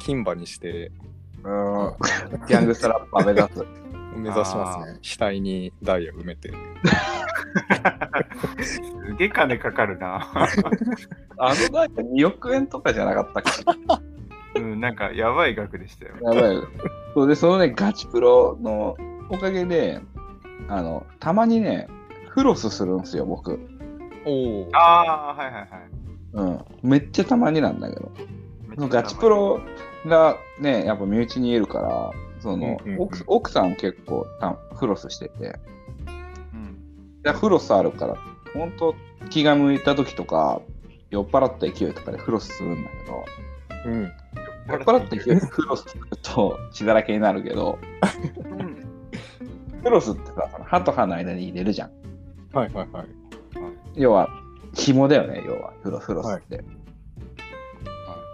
[0.00, 0.90] 金馬にして。
[1.44, 1.92] うん。
[2.48, 3.64] ギャングストラッパー目指す。
[4.16, 4.98] 目指しますね。
[5.02, 6.52] 額にダイヤ埋めて。
[8.62, 8.80] す
[9.18, 10.28] げえ金かかるな。
[11.38, 13.42] あのなんか2億円とかじゃなかったっ
[14.54, 14.60] け？
[14.60, 16.14] うんなんかやばい額でしたよ。
[16.34, 16.54] やばい。
[16.54, 16.64] よ。
[17.14, 18.96] そうで、そのね、ガチプロの
[19.30, 20.00] おかげで、
[20.68, 21.88] あの、たまにね、
[22.28, 23.58] フロスするんですよ、僕。
[24.24, 25.68] おおああはいはいはい。
[26.32, 26.64] うん。
[26.82, 28.12] めっちゃたまになんだけど。
[28.88, 29.60] ガチプロ
[30.06, 33.02] がね、やっぱ身内にいるから、その、うんうんうん。
[33.02, 35.58] 奥奥さん結構たフロスしてて、
[36.54, 37.22] うん。
[37.22, 38.16] でフロスあるから、
[38.54, 38.94] 本当
[39.30, 40.60] 気が向いた時とか、
[41.10, 43.24] 酔っ払った勢いとかでフロスするんだけど、
[43.86, 44.02] うん。
[44.02, 44.08] 酔
[44.76, 47.78] っ払った勢いでフロスすると血だらけになるけど、
[48.36, 48.88] うん。
[49.82, 51.90] フロスってさ、その歯と歯の間に入れるじゃん。
[52.52, 53.21] はいはいはい
[53.94, 54.28] 要は、
[54.74, 56.64] 紐だよね、要は、フロフロスって。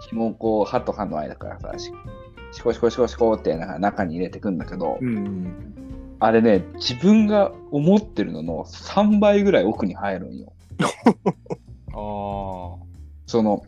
[0.09, 1.91] 紐をこう、歯と歯の間からさ、し
[2.51, 5.79] シコシコシコシコって中に入れてくんだけど、うん
[6.21, 10.51] あれね、自分が思ってるのの3倍ぐらい奥に入るんよ。
[11.93, 12.83] あ
[13.25, 13.63] その、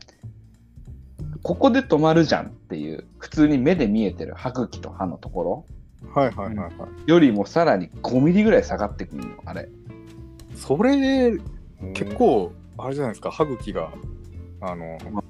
[1.44, 5.66] ここで止まるじゃんっていう、普通に目で見えてる歯茎と歯のとこ
[6.14, 6.72] はいはいはいはい
[7.08, 9.70] ろよりもさらに5ミリぐらい下がってくるの、あれ。
[10.56, 11.40] それあ
[11.94, 13.92] 結構あれじゃないですか歯茎が
[14.62, 15.22] あの思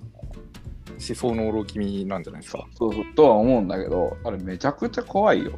[0.99, 2.67] 想のろ気味なんじゃないですか。
[2.75, 5.53] そうそう、とは思うんだけど、あれめちゃくちゃ怖いよ。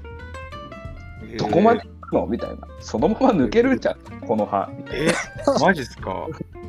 [1.37, 2.25] どこまで行くの？
[2.27, 2.67] みたいな。
[2.79, 4.71] そのまま抜けるじゃん、この歯。
[4.91, 6.27] えーマジっすか？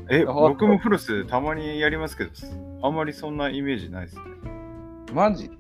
[0.09, 2.31] え僕もフロスたまにやりますけど
[2.83, 4.23] あんまりそんなイメージないですね。
[5.09, 5.51] なマジ？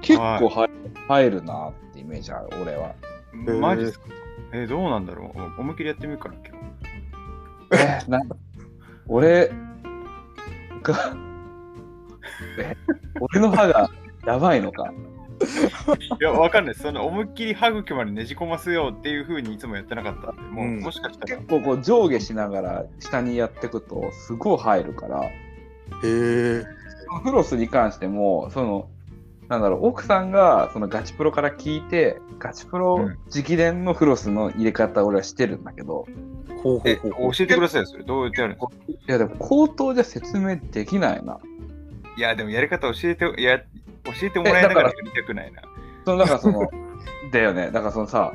[0.00, 0.70] 結構入
[1.06, 2.94] 入るなってイメージある、俺は。
[3.34, 4.06] ーマジっすか？
[4.52, 5.60] えどうなんだろう。
[5.60, 6.34] 思いっきりやってみるから
[7.72, 8.20] えーな
[9.06, 9.50] 俺
[10.82, 11.16] が、
[12.58, 12.76] え、
[13.20, 13.90] 俺の歯が
[14.26, 14.92] やばいのか？
[16.20, 16.82] いや、わかんないです。
[16.82, 25.30] その思いっきり歯茎までねじ込ますよっていうふうにいつもやってなかったんで、もう、うんもしかしたら結、構こう上下しながら下にやっていくとすごい入るから、へ
[26.04, 26.64] え
[27.24, 28.88] フロスに関しても、その、
[29.48, 36.06] なんだろう、奥さんがそのガチプロから聞いて、ガチプロうん直伝のフロスの入れ方を俺はしてるんだけど、
[36.62, 38.04] ほうほうえほうほう教えてくださいよ、それ。
[38.04, 38.72] どうやってやるんですか？
[39.08, 41.38] いやでも口頭じゃ説明できないな。
[42.16, 43.64] いや、でもやり方教えて、いや、教
[44.22, 45.62] えてもらえながらやりたくないな。
[46.04, 46.68] その だからその、
[47.32, 47.70] だよね。
[47.70, 48.32] だからそのさ、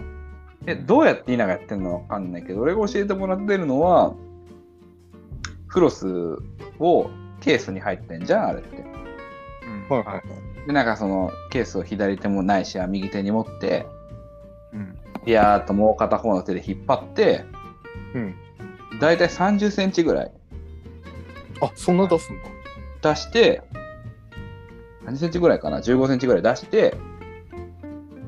[0.66, 4.14] え、どうやって稲がやってるのかわかんないけど、俺が教えてもらってるのは、
[5.68, 6.08] フロス
[6.80, 7.10] を
[7.42, 8.78] ケースに入ってんじゃん、あれって。
[8.78, 10.24] うんはいはいはい。
[10.68, 13.86] で、なんかそのケースを左手もないしは右手に持って、
[14.74, 17.46] うんビヤーっともう片方の手で引っ張って、
[18.14, 18.36] うん。
[19.00, 20.32] だいたい30センチぐらい
[21.62, 22.36] あ、そんな出すん
[23.02, 23.12] だ。
[23.12, 23.62] 出して、
[25.06, 26.96] 何センチぐらいかな ?15 センチぐらい出して、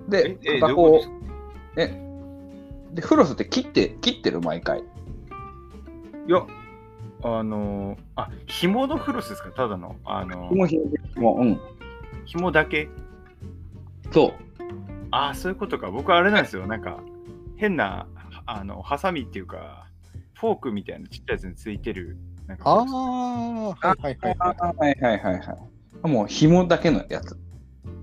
[0.07, 1.11] で、ええ片方どういうこ
[1.75, 2.01] と、え、
[2.93, 4.79] で、フロスって切って、切ってる毎回。
[4.79, 4.83] い
[6.31, 6.45] や、
[7.23, 9.49] あのー、あ、紐のフロスですか？
[9.49, 9.97] ただの？
[10.05, 10.65] あのー、も
[11.17, 11.59] う、もう、うん。
[12.25, 12.89] 紐だけ？
[14.11, 14.33] そう。
[15.11, 15.91] ああ、そういうことか。
[15.91, 16.67] 僕あれなんですよ。
[16.67, 16.99] なんか、
[17.57, 18.07] 変な、
[18.45, 19.87] あの、ハサミっていうか、
[20.33, 22.17] フォークみたいなちっちゃいやつについてる。
[22.47, 24.77] なんかああ、はいはいはいはい。
[24.77, 25.57] はいはいはいは
[26.03, 26.07] い。
[26.07, 27.37] もう紐だけのやつ。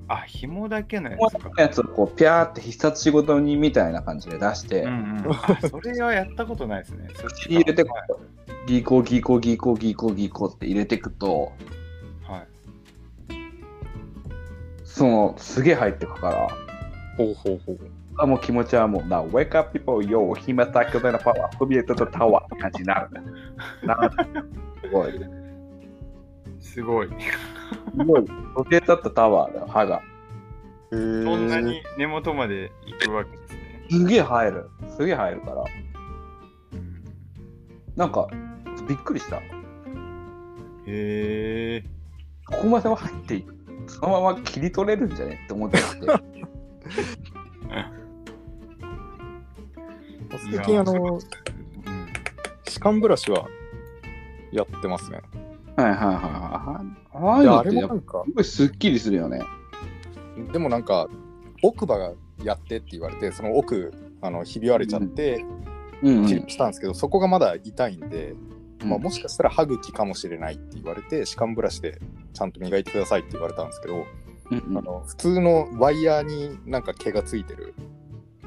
[0.09, 1.63] あ、紐だけのやつか紐だけの。
[1.63, 5.33] やつをこう、ピャーって必殺仕事にみたいな感じで出して、うんうん。
[5.33, 7.09] あ、それはやったことないですね。
[7.15, 11.53] そっちに入れてこはう、ギコギコギコギコギコって入れていくと、
[14.95, 16.49] その、すげえ入ってくから、
[17.17, 17.79] ほうほうほう。
[18.19, 23.21] あもう気持ちはもう、な、Wake up people, yo, 暇だ巨大なパワー、飛び出たタワーって感じになるね。
[23.85, 24.11] な
[24.83, 25.13] すごい。
[26.61, 27.09] すごい。
[27.09, 28.25] すごい。
[28.27, 30.03] 飛び立ったタワーだよ、歯が。
[30.91, 33.87] そんなに根元まで行くわけですね。
[33.91, 34.71] すげえ入る。
[34.95, 35.65] すげえ入るから。
[36.75, 37.05] うん
[37.97, 38.29] なんか、
[38.87, 39.37] びっくりした。
[39.37, 39.43] へ
[40.87, 41.85] え。
[42.47, 43.43] ここまでは入ってい
[43.87, 45.83] そのまま切り取れるんじゃねって思ってて。
[50.51, 51.21] 最近あの、うん
[52.73, 53.49] 歯間ブラシは
[54.51, 55.21] やってますね。
[55.77, 57.03] はいはいはいはい。
[57.15, 59.41] ああいいうや、あれもなんか、すっきりするよね。
[60.53, 61.09] でもなんか、
[61.63, 65.45] 奥歯がやってって言われて、その奥、あのひび割れちゃって、
[66.03, 68.35] うん、治療したんですけど、そこがまだ痛いんで、
[68.83, 72.01] うんまあ、もしかしたら歯茎かもしれないって言われて、歯間ブラシで
[72.33, 74.07] ちゃんと磨いてくださいって言われたんですけど、
[74.51, 77.75] うんあの普通のワイヤーになんか毛がついてる、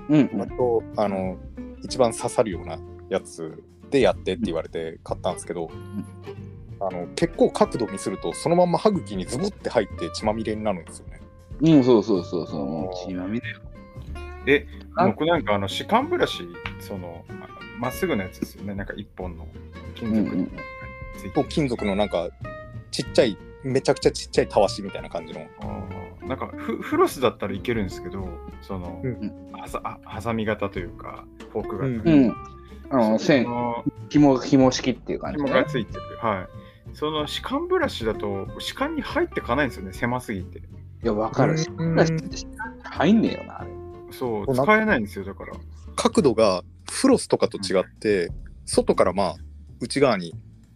[0.10, 1.38] うんうん割とあの
[1.82, 2.78] 一番刺さるような
[3.10, 5.70] やつでやってって言われて買ったんですけど、
[6.80, 11.22] あの結構角度にすると、そのまんま歯茎にズボって入って血まみれになるんですよね。
[11.62, 12.66] うん、そうそうそうそう。
[12.66, 13.60] もう血まみれよ。
[14.48, 16.48] え、あ僕なんかあの歯間ブラシ、
[16.80, 17.34] その、あ
[17.80, 18.76] まっすぐのやつですよね。
[18.76, 19.48] なんか一本の
[19.96, 20.52] 金属のうんうん
[21.50, 22.30] 金属のなんか
[22.92, 25.42] ちっちゃい、めちゃくちゃちっちゃいたわしみたいな感じの。
[26.28, 28.28] なんかフフロスだったらいけるんですけど、
[28.62, 31.88] その、うんはさあハサミ型というか、フォーク型。
[31.88, 32.36] うんうん。
[32.92, 35.54] あの、そ線、の紐、紐式っていう感じ、紐ね。
[35.56, 36.02] がついてる。
[36.22, 36.48] はい。
[36.94, 40.60] その歯間ブラシだと歯間に入ってかないんですよね、狭すぎて。
[40.60, 40.62] い
[41.02, 41.70] や、わかるし。
[41.76, 41.96] うん
[42.84, 43.72] 入んねえよな、あれ。
[44.12, 45.54] そう、使えないんですよ、だから。
[45.96, 48.32] 角度がフロスとかと違って、
[48.66, 49.36] 外からまあ
[49.82, 50.34] 内側に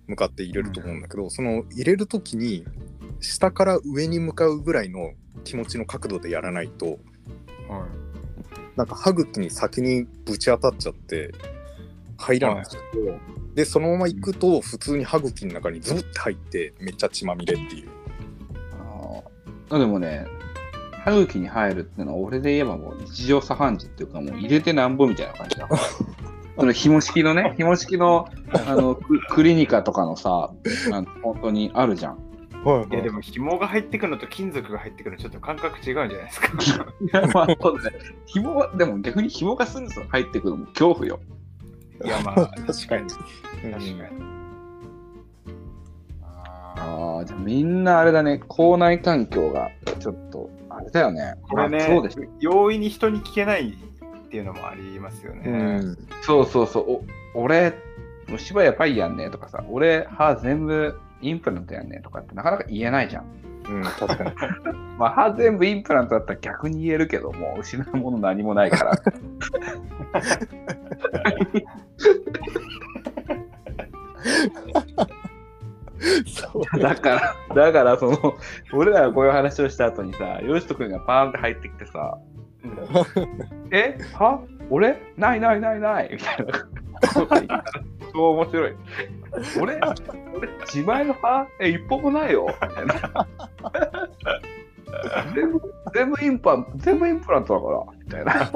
[0.09, 2.65] 向かって入れると思うんだけど、その入れる時に
[3.21, 6.97] 下から上に向かうぐらいの気持ちの角度でやらないとはい。
[8.75, 11.31] なんか歯茎に先にぶち当たっちゃって
[12.17, 12.81] 入らないんですよ、
[13.53, 17.89] でそのまま行くと普通に歯茎の中にズブって入ってめっちゃ血まみれっていう。
[19.69, 19.79] あー。
[19.79, 20.25] でもね、
[21.03, 25.69] 歯茎に入るっていうのは、俺で言えばもう日常茶飯事っていうか、もう入れてなんぼみたいな感じだ。
[26.59, 30.51] その紐式のね、紐式のあのククリニカとかのさ、
[30.91, 32.29] あの本当にあるじゃん。
[32.91, 36.47] いや、でも紐が入ってくるのと金属が入ってくるのちょっと感覚違うんじゃないですか。
[36.99, 37.97] いや、まあ、そうだね。
[38.25, 41.19] 紐は、でも逆に紐がスルスル入ってくるのも恐怖よ。
[42.03, 43.09] いや、まあ、確かに確かに。
[46.21, 51.35] あーああ、じゃあみんなあれだね、口内環境がちょっと、あれだよね。
[51.49, 52.23] これね、まあそうでしょ。
[52.39, 53.73] 容易に人に聞けない
[54.29, 55.41] っていうのもありますよね。
[55.49, 57.03] うんそうそうそう。
[57.33, 57.73] お俺、
[58.27, 63.25] 虫歯やばいやんねとかさ、俺、歯全部インプラントやんねとかってなかなか言えないじゃん。
[63.67, 64.31] うん、確かに
[64.99, 68.91] まあ、歯全部インプラントだったら逆に言えるけど、もう失うもの何もないから。
[76.79, 78.37] だから、だから、その、
[78.73, 82.19] 俺らがこういう話をした後にさ、よしとくんがパーンって入ってきてさ、
[83.71, 83.97] え？
[84.13, 84.41] は？
[84.69, 85.01] 俺？
[85.17, 86.09] ないないないない。
[86.11, 86.65] みたいな。
[88.11, 88.75] そう面白い。
[89.61, 89.79] 俺？
[90.35, 90.47] 俺？
[90.65, 92.47] 自前の歯え、一本もないよ。
[92.61, 93.27] みたいな。
[95.35, 95.61] 全部、
[95.93, 98.51] 全部インプラント、全部インプラントだから、みたいな。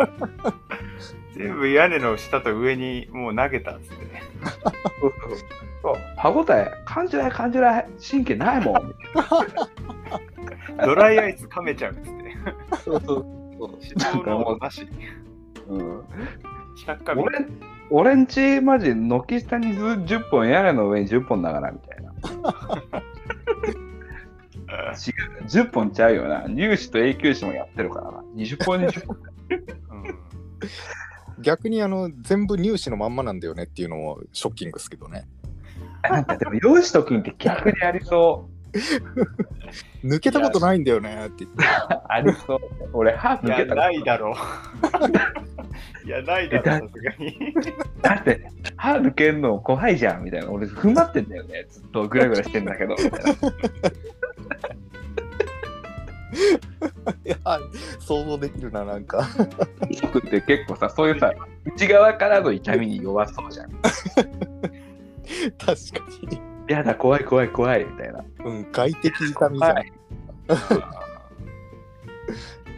[1.35, 4.05] 全部屋根の下と上にもう投げたっつって。
[4.05, 4.23] ね。
[4.99, 5.37] そうそう。
[5.81, 5.95] そう。
[6.17, 6.71] 歯応え。
[6.85, 7.87] 感じない感じない。
[8.11, 8.95] 神経ないもん。
[10.83, 12.09] ドライアイス噛めちゃうっつって。
[12.11, 14.87] なそうそう指導のなし。
[15.67, 15.99] うん、
[16.85, 17.47] 100回俺
[17.89, 22.11] 俺んちマジ軒下にず10本屋根の上に10本だからみたいな。
[24.73, 25.11] 違
[25.41, 26.47] う、10本ちゃうよな。
[26.47, 28.23] 入試と永久試もやってるからな。
[28.35, 29.17] 20本20本。
[29.17, 30.19] うん
[31.39, 35.27] 逆にあの全部入試のまんまなんだよねっていうのもショッキングですけどね。
[36.03, 38.52] なんかでも、養子と金って逆にありそう。
[40.03, 41.63] 抜けたことないんだよねって言って。
[42.07, 42.59] ありそう。
[42.93, 44.33] 俺、歯抜けたないだろう。
[46.05, 47.53] いや、ないだろう、さすがに。
[48.01, 50.49] だって、歯抜けんの怖いじゃんみたいな。
[50.51, 51.65] 俺、踏ん張ってんだよね。
[51.69, 52.95] ずっとグラグラしてんだけど。
[57.25, 57.38] いや
[57.99, 59.27] 想像できるな、なんか。
[60.01, 61.31] 僕って結構さ、そういうさ、
[61.65, 63.69] 内側からの痛みに弱そうじゃん。
[63.69, 65.75] 確か
[66.29, 66.52] に。
[66.67, 68.23] やだ、怖い怖い怖いみたいな。
[68.45, 69.76] うん、外的痛みじゃん。
[69.76, 69.91] はい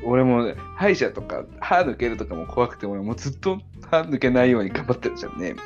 [0.06, 5.56] 俺もね、歯医者とか歯抜けるとかも怖くて、俺もうずっと歯抜けないように頑張ってるじゃんね。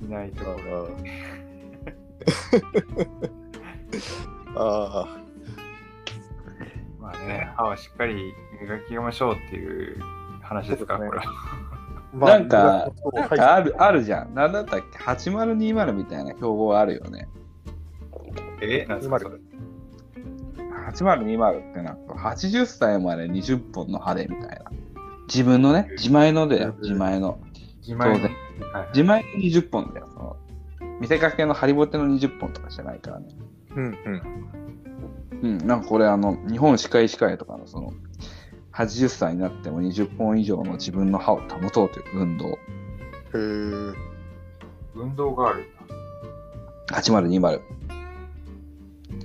[0.00, 0.88] いないところ。
[4.56, 5.18] あ
[7.00, 10.00] まあね、歯はしっかり磨きましょうっていう
[10.40, 11.24] 話ですか、これは。
[12.20, 12.28] あ。
[12.30, 14.34] なんか、なんはいかあるあるじゃん。
[14.34, 17.28] なんだったっけ ?8020 みたいな標語あるよね。
[18.60, 19.36] え、なんですか、それ
[20.92, 24.70] ？8020ってなんか80歳まで20本の歯でみたいな。
[25.26, 27.38] 自分のね、自前のでよ、自前の。
[27.80, 28.28] 自前の
[28.92, 30.08] 自前の20本だよ。
[30.12, 30.36] その
[31.00, 33.28] 見せかけのハリボテの20本とかじゃないからね。
[33.76, 34.54] うんうん。
[35.42, 37.92] うん、なんかこれあの、日本歯科医師会とかのその、
[38.74, 42.48] 80歳になっても20本以上の自分の歯を保とうという運動。
[42.48, 42.58] へえ。
[44.94, 45.62] 運動があるん
[46.90, 47.00] だ。
[47.00, 47.60] 8020。
[47.60, 47.62] う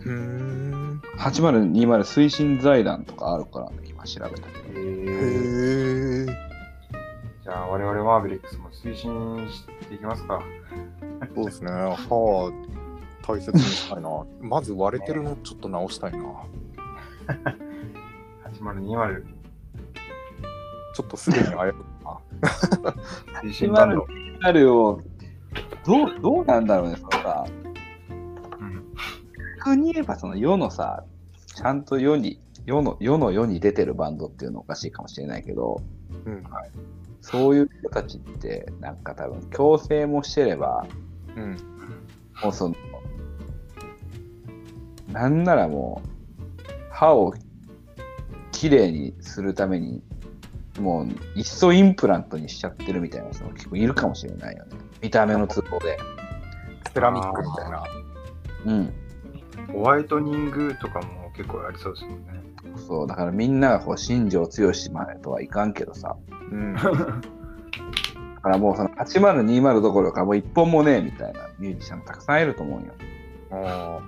[0.05, 1.01] ーん。
[1.17, 4.79] 8020推進財団とかあるからね、今調べたけど。
[4.79, 4.83] へ
[6.23, 6.25] え。
[7.43, 10.43] じゃあ、我々マーベリックスも推進していきますか。
[11.33, 11.71] そうですね。
[11.71, 12.51] 歯、
[13.27, 14.09] 大切にしたいな。
[14.41, 16.19] まず割れてるのちょっと直したいな。
[18.61, 19.38] 8020
[20.99, 21.71] ちょっとすでに危ういな。
[23.41, 24.05] 推進バンド。
[24.41, 25.01] あるよ。
[25.85, 27.45] どう、どうなんだろうね、そのさ。
[28.59, 28.85] うん
[29.59, 31.05] 逆に言えばその世のさ、
[31.55, 35.81] ちゃんと世に、世の、世の世に出てるバンドっていうのおかしいかもしれないけど、
[36.25, 36.43] うん。
[37.21, 40.85] そういう人たちって、なんか多分、強制もしてれば、
[41.37, 41.57] うん。
[42.43, 42.75] もうその、
[45.13, 46.59] なんならもう、
[46.91, 47.33] 歯を
[48.51, 50.03] きれいにするために、
[50.79, 54.77] もう、いっそインプラントにしちゃってるみたいな人も結構いるかもしれないよね。
[55.01, 55.97] 見た目の都合で。
[56.93, 57.83] セラミックみたいな。
[58.65, 58.93] うん。
[59.73, 62.41] ホワイトニングとかも結構ありそうですもんね。
[62.87, 66.15] そう、だからみんながこう、新庄剛志までとはいかんけどさ。
[66.51, 66.75] うん。
[66.75, 66.81] だ
[68.41, 72.93] からもうその8020どころかもう一本もねえみたいなミュージシャンたくさんいると思うよ。
[73.51, 73.99] あ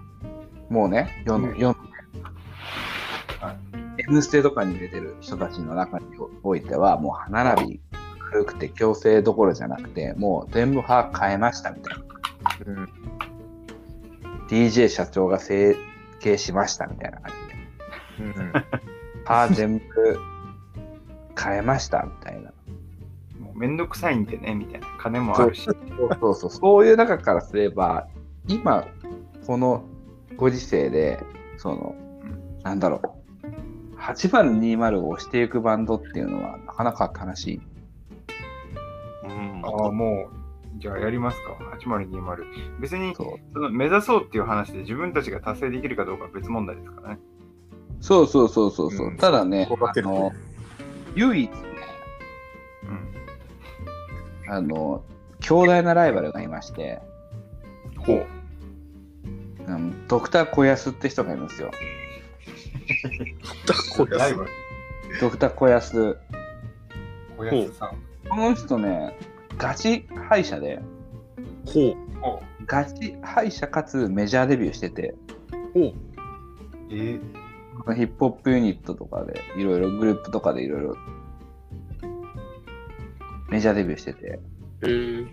[0.70, 1.76] もうね、世の、うん世の、
[4.02, 6.06] はい M ステとかに出てる人たちの中に
[6.44, 7.82] おいては、もう歯並び
[8.32, 12.04] 軽くて矯正どころじゃなくて、もう全部歯変えましたみたいな。
[12.66, 12.90] ーうん。
[14.48, 15.76] DJ 社長が整
[16.20, 17.32] 形しましたみたいな感
[18.18, 18.42] じで。
[18.42, 18.54] うん。
[19.26, 19.84] 歯全部
[21.38, 22.52] 変えましたみたいな。
[23.40, 24.88] もうめんどくさいんでね、みたいな。
[25.00, 25.64] 金もあるし。
[25.66, 25.76] そう
[26.20, 28.08] そうそう、そういう中からすれば、
[28.48, 28.88] 今、
[29.46, 29.84] この
[30.38, 31.22] ご時世で、
[31.58, 31.96] その、
[32.64, 33.21] なんだろう、
[34.14, 37.62] 8020を押していくバンドっていうのは、なかなか悲しい。
[39.24, 40.30] うんああ、も
[40.78, 41.54] う、じゃあやりますか。
[41.78, 42.80] 8020。
[42.80, 47.20] 別にその目指そうっていう話で自分たちが達成できるかどうかは別問題ですからね。
[48.00, 50.32] そうそうそうそうそう、うんただね、あの
[51.16, 51.58] 唯一ね、
[54.48, 54.52] うん。
[54.52, 55.04] あの、
[55.40, 57.00] 強大なライバルがいまして、
[58.00, 58.28] ほう。
[59.68, 61.72] うんドクター小安って人がいるんですよ。
[63.96, 64.50] これライバル。
[65.20, 66.18] ドクター小安。
[67.38, 67.90] 小安さん。
[68.30, 69.18] この人ね、
[69.58, 70.82] ガチ歯医者で、
[71.66, 71.96] ほう。
[72.66, 75.16] ガチ歯医者かつメジャーデビューしてて、
[75.74, 75.94] ほう。
[76.90, 80.96] えー、ヒップホップユニットとかで、いろいろグループとかでいろいろ
[83.50, 84.40] メジャーデビューしてて、
[84.84, 85.28] えー、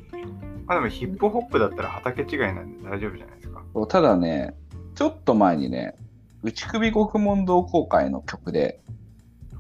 [0.67, 3.63] まあでもヒップホップだったら畑違いなんで大丈夫じゃないですか。
[3.73, 4.55] そうただね、
[4.95, 5.95] ちょっと前にね、
[6.43, 8.81] 内首獄門同好会の曲で、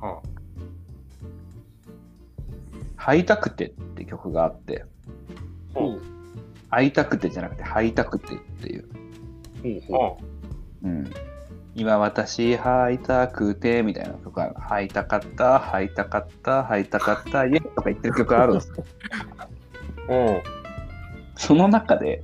[0.00, 0.22] は
[2.96, 4.84] 会いたくてって曲があって、
[5.74, 6.02] あ、ほう。
[6.70, 8.88] 会いたくてじゃなくて、会いたくてっていう。
[9.88, 10.18] ほ
[10.82, 11.10] ううん。
[11.74, 18.84] 今私会いたくてみたいな曲が会いたかった、会いたかった、会いたかった、イエイとか言ってる曲あるんですよ。
[20.08, 20.42] お
[21.38, 22.22] その中で、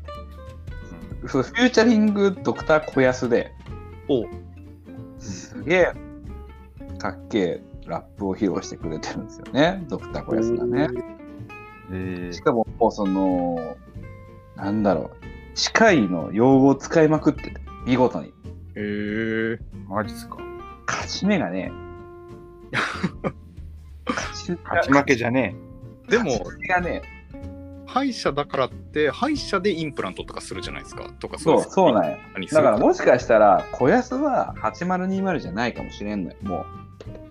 [1.28, 3.52] そうフューチャリングドクター小安で、
[4.08, 4.24] お
[5.24, 5.92] すげえ
[6.98, 10.88] かっけえラップを披露してくれてるんですよね、ドクター小安がね。
[11.92, 13.76] えしかも、もうその、
[14.56, 18.28] なんだろう、歯科医の用語を使いまくってて、見事に。
[18.28, 18.32] へ
[18.76, 19.58] え。
[19.86, 20.38] マジっすか。
[20.86, 21.70] 勝ち目がね、
[24.64, 25.54] 勝ち負けじゃね
[26.08, 27.02] でも、勝ち目がね、
[27.94, 31.08] 歯医者だからって、歯医者でインプラントとかするじゃないですか。
[31.20, 32.18] とかそう、そうなんや。
[32.50, 36.66] だからもしかしたら、小安は8020じゃないかもしれんのよ、も
[37.06, 37.30] え。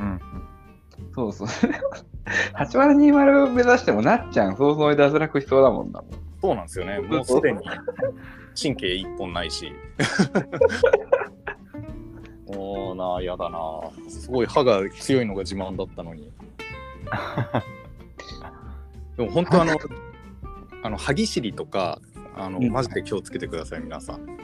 [0.00, 0.16] うん。
[0.16, 0.20] う。
[1.14, 1.46] そうそう。
[2.58, 6.02] 8020目指してもなっちゃん、早々に脱落しそうだもんな。
[6.40, 6.98] そうなんですよね。
[6.98, 7.60] もうすでに
[8.60, 9.72] 神経一本ないし。
[12.48, 13.92] おーなあ、やだなあ。
[14.10, 16.32] すごい歯が強いのが自慢だったのに。
[19.16, 19.76] でも本当あの、
[20.82, 22.00] あの歯ぎしりとか、
[22.36, 24.38] あの、うんマジで気をつけてください、皆さん。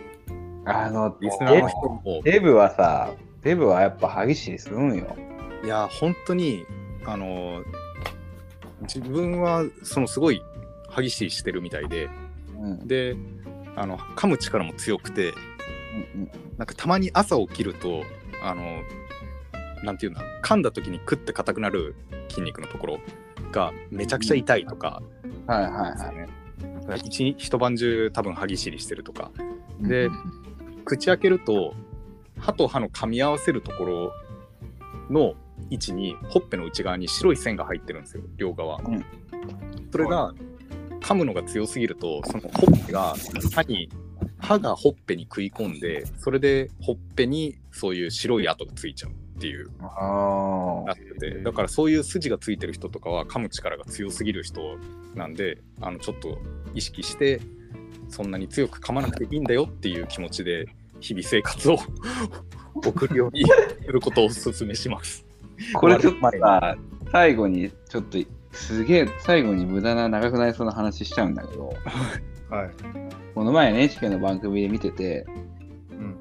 [0.64, 2.20] あの、リスナーの人も。
[2.24, 5.16] デブはさ、デブはやっぱ歯ぎしりするんよ。
[5.64, 6.64] いや、本当に、
[7.04, 7.62] あの、
[8.82, 10.42] 自分は、そのすごい
[10.88, 12.08] 歯ぎしりしてるみたいで、
[12.58, 12.86] うん。
[12.86, 13.16] で、
[13.76, 15.30] あの、噛む力も強くて、
[16.14, 18.04] うんなんかたまに朝起きると、
[18.42, 18.82] あの、
[19.82, 21.94] なんていうんだ、噛んだ時にクッて硬くなる
[22.28, 22.98] 筋肉のところ
[23.52, 25.46] がめちゃくちゃ痛いとかうん。
[25.46, 25.70] はいはい
[26.88, 27.00] はい。
[27.04, 29.30] 一一晩中多分歯ぎしりしてるとか。
[29.80, 30.40] でうん
[30.84, 31.74] 口開けると
[32.38, 34.12] 歯と歯の噛み合わせるところ
[35.10, 35.34] の
[35.68, 39.04] 位置にほっぺの内側に白い線が入ってるんですよ両側、うん
[39.92, 40.32] それが
[41.00, 43.14] 噛むのが強すぎるとそのほっぺが
[43.52, 43.88] 歯に
[44.38, 54.76] 歯がほっぺに食い込んでそれでほっぺにそういう白い跡がついちゃうっていうあなっててだからそういう筋がついてる人とかは噛む力が強すぎる人
[55.14, 56.38] なんであのちょっと
[56.74, 57.40] 意識して
[58.10, 60.66] そんなに強く噛まなくていいんだよっていう気持ちで
[61.00, 61.78] 日々生活を
[62.84, 65.24] 送るようにすることをお勧めします。
[65.74, 65.78] あ。
[65.78, 66.76] これちょっとさ、
[67.10, 68.18] 最後にちょっと
[68.52, 71.72] すげえ最後に無駄な長くなりそうな話しちゃうんだけど、
[72.50, 72.70] はい。
[73.34, 75.24] この前 NHK の番組で見てて、
[75.90, 76.16] うん。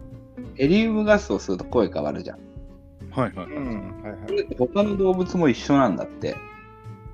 [0.55, 2.39] ヘリウムガスをすると声変わるじゃん。
[3.11, 3.45] はいはい。
[3.47, 4.01] うん。
[4.03, 4.55] はいはい。
[4.57, 6.35] 他の動物も一緒なんだって。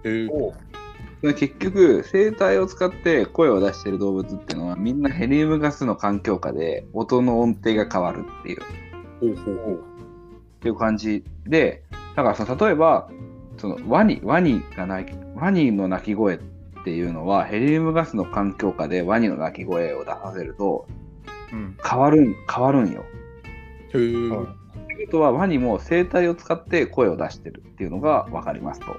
[0.03, 0.53] えー
[1.33, 8.61] 結局、声帯を使って声を出してる動物っていうのはみんなヘリウムガスの環境下で音の音程が変わるっていう。
[9.19, 11.83] ほうほうほうっていう感じで、
[12.15, 13.09] だからさ、例えば、
[13.57, 16.39] そのワニ、ワニが鳴き、ワニの鳴き声っ
[16.83, 20.87] ていうのは、ヘリウムガスの環境下でワニの鳴き声を出させると、
[21.51, 21.77] うん。
[21.83, 23.03] 変わるん、変わるんよ。
[23.93, 24.64] へーはいと
[25.01, 28.97] いうことは、ワニも声帯を使って声を出してるっていうのが分かりますと。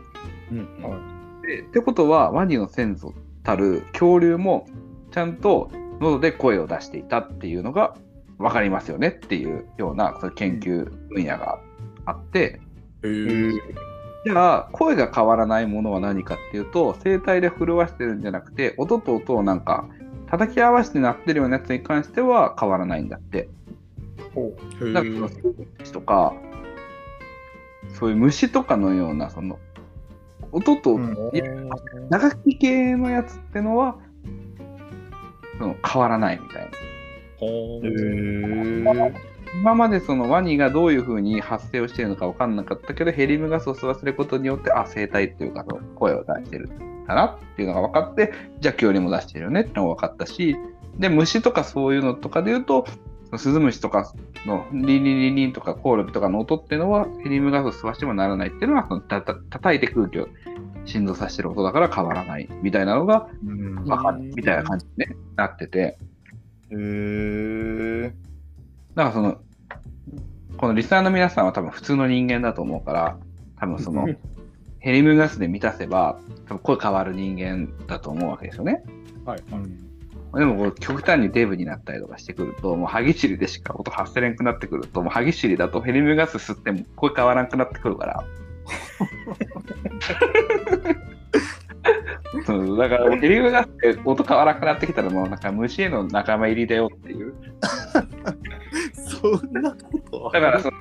[0.52, 1.16] うんはい
[1.46, 4.66] でってことは、ワニの先祖たる恐竜も、
[5.12, 5.70] ちゃんと
[6.00, 7.94] 喉で声を出していたっていうのが
[8.38, 11.60] 分かりますよねっていうような研究分野が
[12.04, 12.60] あって、
[14.24, 19.88] じゃあ、声が変わらないものは何かっていうと、声帯で震わしてるんじゃなくて、音と音をなんか、
[20.28, 23.48] 叩き合わせて鳴ってるようなやつに関しては変わらないんだって。
[24.36, 26.34] ほへだからそのー虫とか、
[27.98, 29.58] そういう虫とかのような、その、
[30.52, 31.16] 音と、うん。
[32.10, 33.96] 長き系のやつってのは、
[35.58, 36.70] その変わらないみたいな。
[39.60, 46.68] 今までそのワニがどういうふうに発生をしているのか分かんなかったけど、ヘリウムガスを吸わせることによって、あ、声帯っていうか、その声を出してる。
[46.68, 50.56] んだなっていうのが分かって、じゃあ恐竜も出してるよねってのが分かったし、
[50.98, 52.86] で、虫とかそういうのとかで言うと、
[53.38, 54.12] スズムシとか
[54.46, 60.28] のリンリンリンリンとかコオロギとかの音っていうのは、ヘリウムガスを吸わしてもならないっていうのは、そのたた叩いて空気を
[60.84, 63.84] 振動させてる音だから変わらないみたいなのがうん。
[63.84, 65.98] 分かるみたいな感じに、ね、なってて、
[66.70, 68.12] へー
[68.94, 69.40] だからその、
[70.56, 73.18] このリスナーの皆さんは多分普通の人間だと思うから、
[73.58, 74.08] 多分その、
[74.78, 78.82] ヘリウムガスで満たせば、多分声変わる人間だと思うわけですよね。
[79.24, 79.85] はいうん。
[80.36, 88.24] でも極端にデブになったりとかしてくると、もう歯ぎしりでしか音発せれんくなってくると、もう歯ぎしりだとヘリウムガス吸っても声変わらんくなってくるから。
[92.44, 97.34] そうだからヘリウムガスって音変わらなくなってきたらもうなんか虫への仲間入りだよっていう。
[98.92, 100.76] そんなことだからその、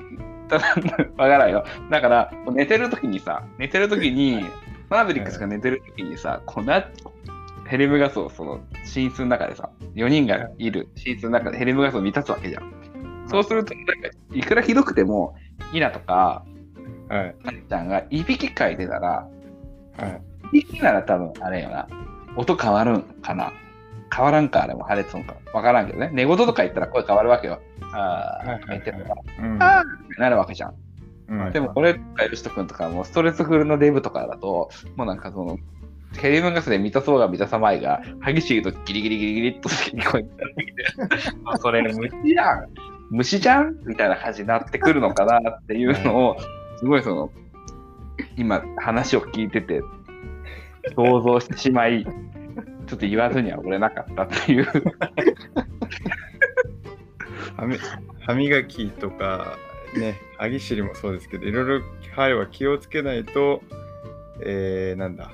[0.48, 0.76] ただ、
[1.18, 1.64] わからんよ。
[1.90, 4.46] だから、寝てるときにさ、寝てるときに、
[4.90, 6.86] マーベリックスが寝てるときにさ、こうな、
[7.68, 13.26] ヘリウムガスをその寝室の中でさ、4人がいる寝室の中でヘリウムガスを満たすわけじゃん。
[13.28, 13.94] そうすると、なんか
[14.34, 15.36] いくらひどくても、
[15.74, 16.46] イナとか、
[17.10, 17.36] はい。
[17.44, 19.28] カニちゃんがいびきかいてたら、
[19.98, 20.08] は
[20.54, 20.58] い。
[20.58, 21.88] いびきなら多分あれよな、
[22.36, 23.52] 音変わるんかな。
[24.16, 25.36] 変わらんか、あれも破裂音か。
[25.54, 26.10] わからんけどね。
[26.14, 27.62] 寝言とか言ったら声変わるわけよ。
[27.92, 29.84] ああ、はいはいはい寝てるとか、うんああっ
[30.16, 30.74] てなるわけじゃん。
[31.28, 35.58] うんでも、俺とかよしとくんとかも、ストレスフルのデブとかだと、もうなんかその、
[36.26, 40.30] ヘリウムガスで満たそうが満たさまいが、激しいとギリギリギリギリっと聞こえて
[41.46, 42.68] あ それ虫じゃん
[43.12, 46.38] 虫じゃんみたいな感じになってくるのかなっていうのを、
[46.80, 47.32] すごいその、
[48.38, 49.84] 今話を聞いてて、
[50.96, 54.66] 想像してしまい、ちょっと言わずにはおれなかったっていう。
[57.56, 57.78] 歯み
[58.22, 59.58] 歯磨きとか、
[59.96, 63.62] ね、歯ぎしりもそうですけど、いろいろ歯は気をつけないと、
[64.42, 65.32] えー、なんだ、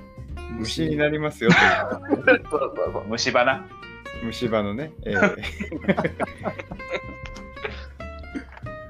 [0.60, 1.56] 虫になりますよと
[2.32, 3.66] いうそうそうそう、虫歯な。
[4.24, 4.92] 虫歯のね。
[5.06, 5.20] えー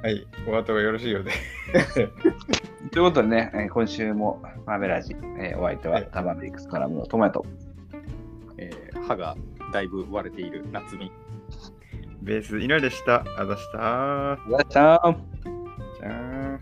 [0.04, 1.32] はい、お後がよろしいようで。
[2.90, 7.46] ということでね、えー今週もマーメラジ、えーお相手ははいタバメイクスからのトマト。
[8.58, 9.36] えー歯が
[9.72, 11.12] だいぶ割れている夏美。
[12.24, 13.24] ベース、稲でした。
[13.38, 13.78] あざした。
[14.50, 16.62] やったーじゃーん。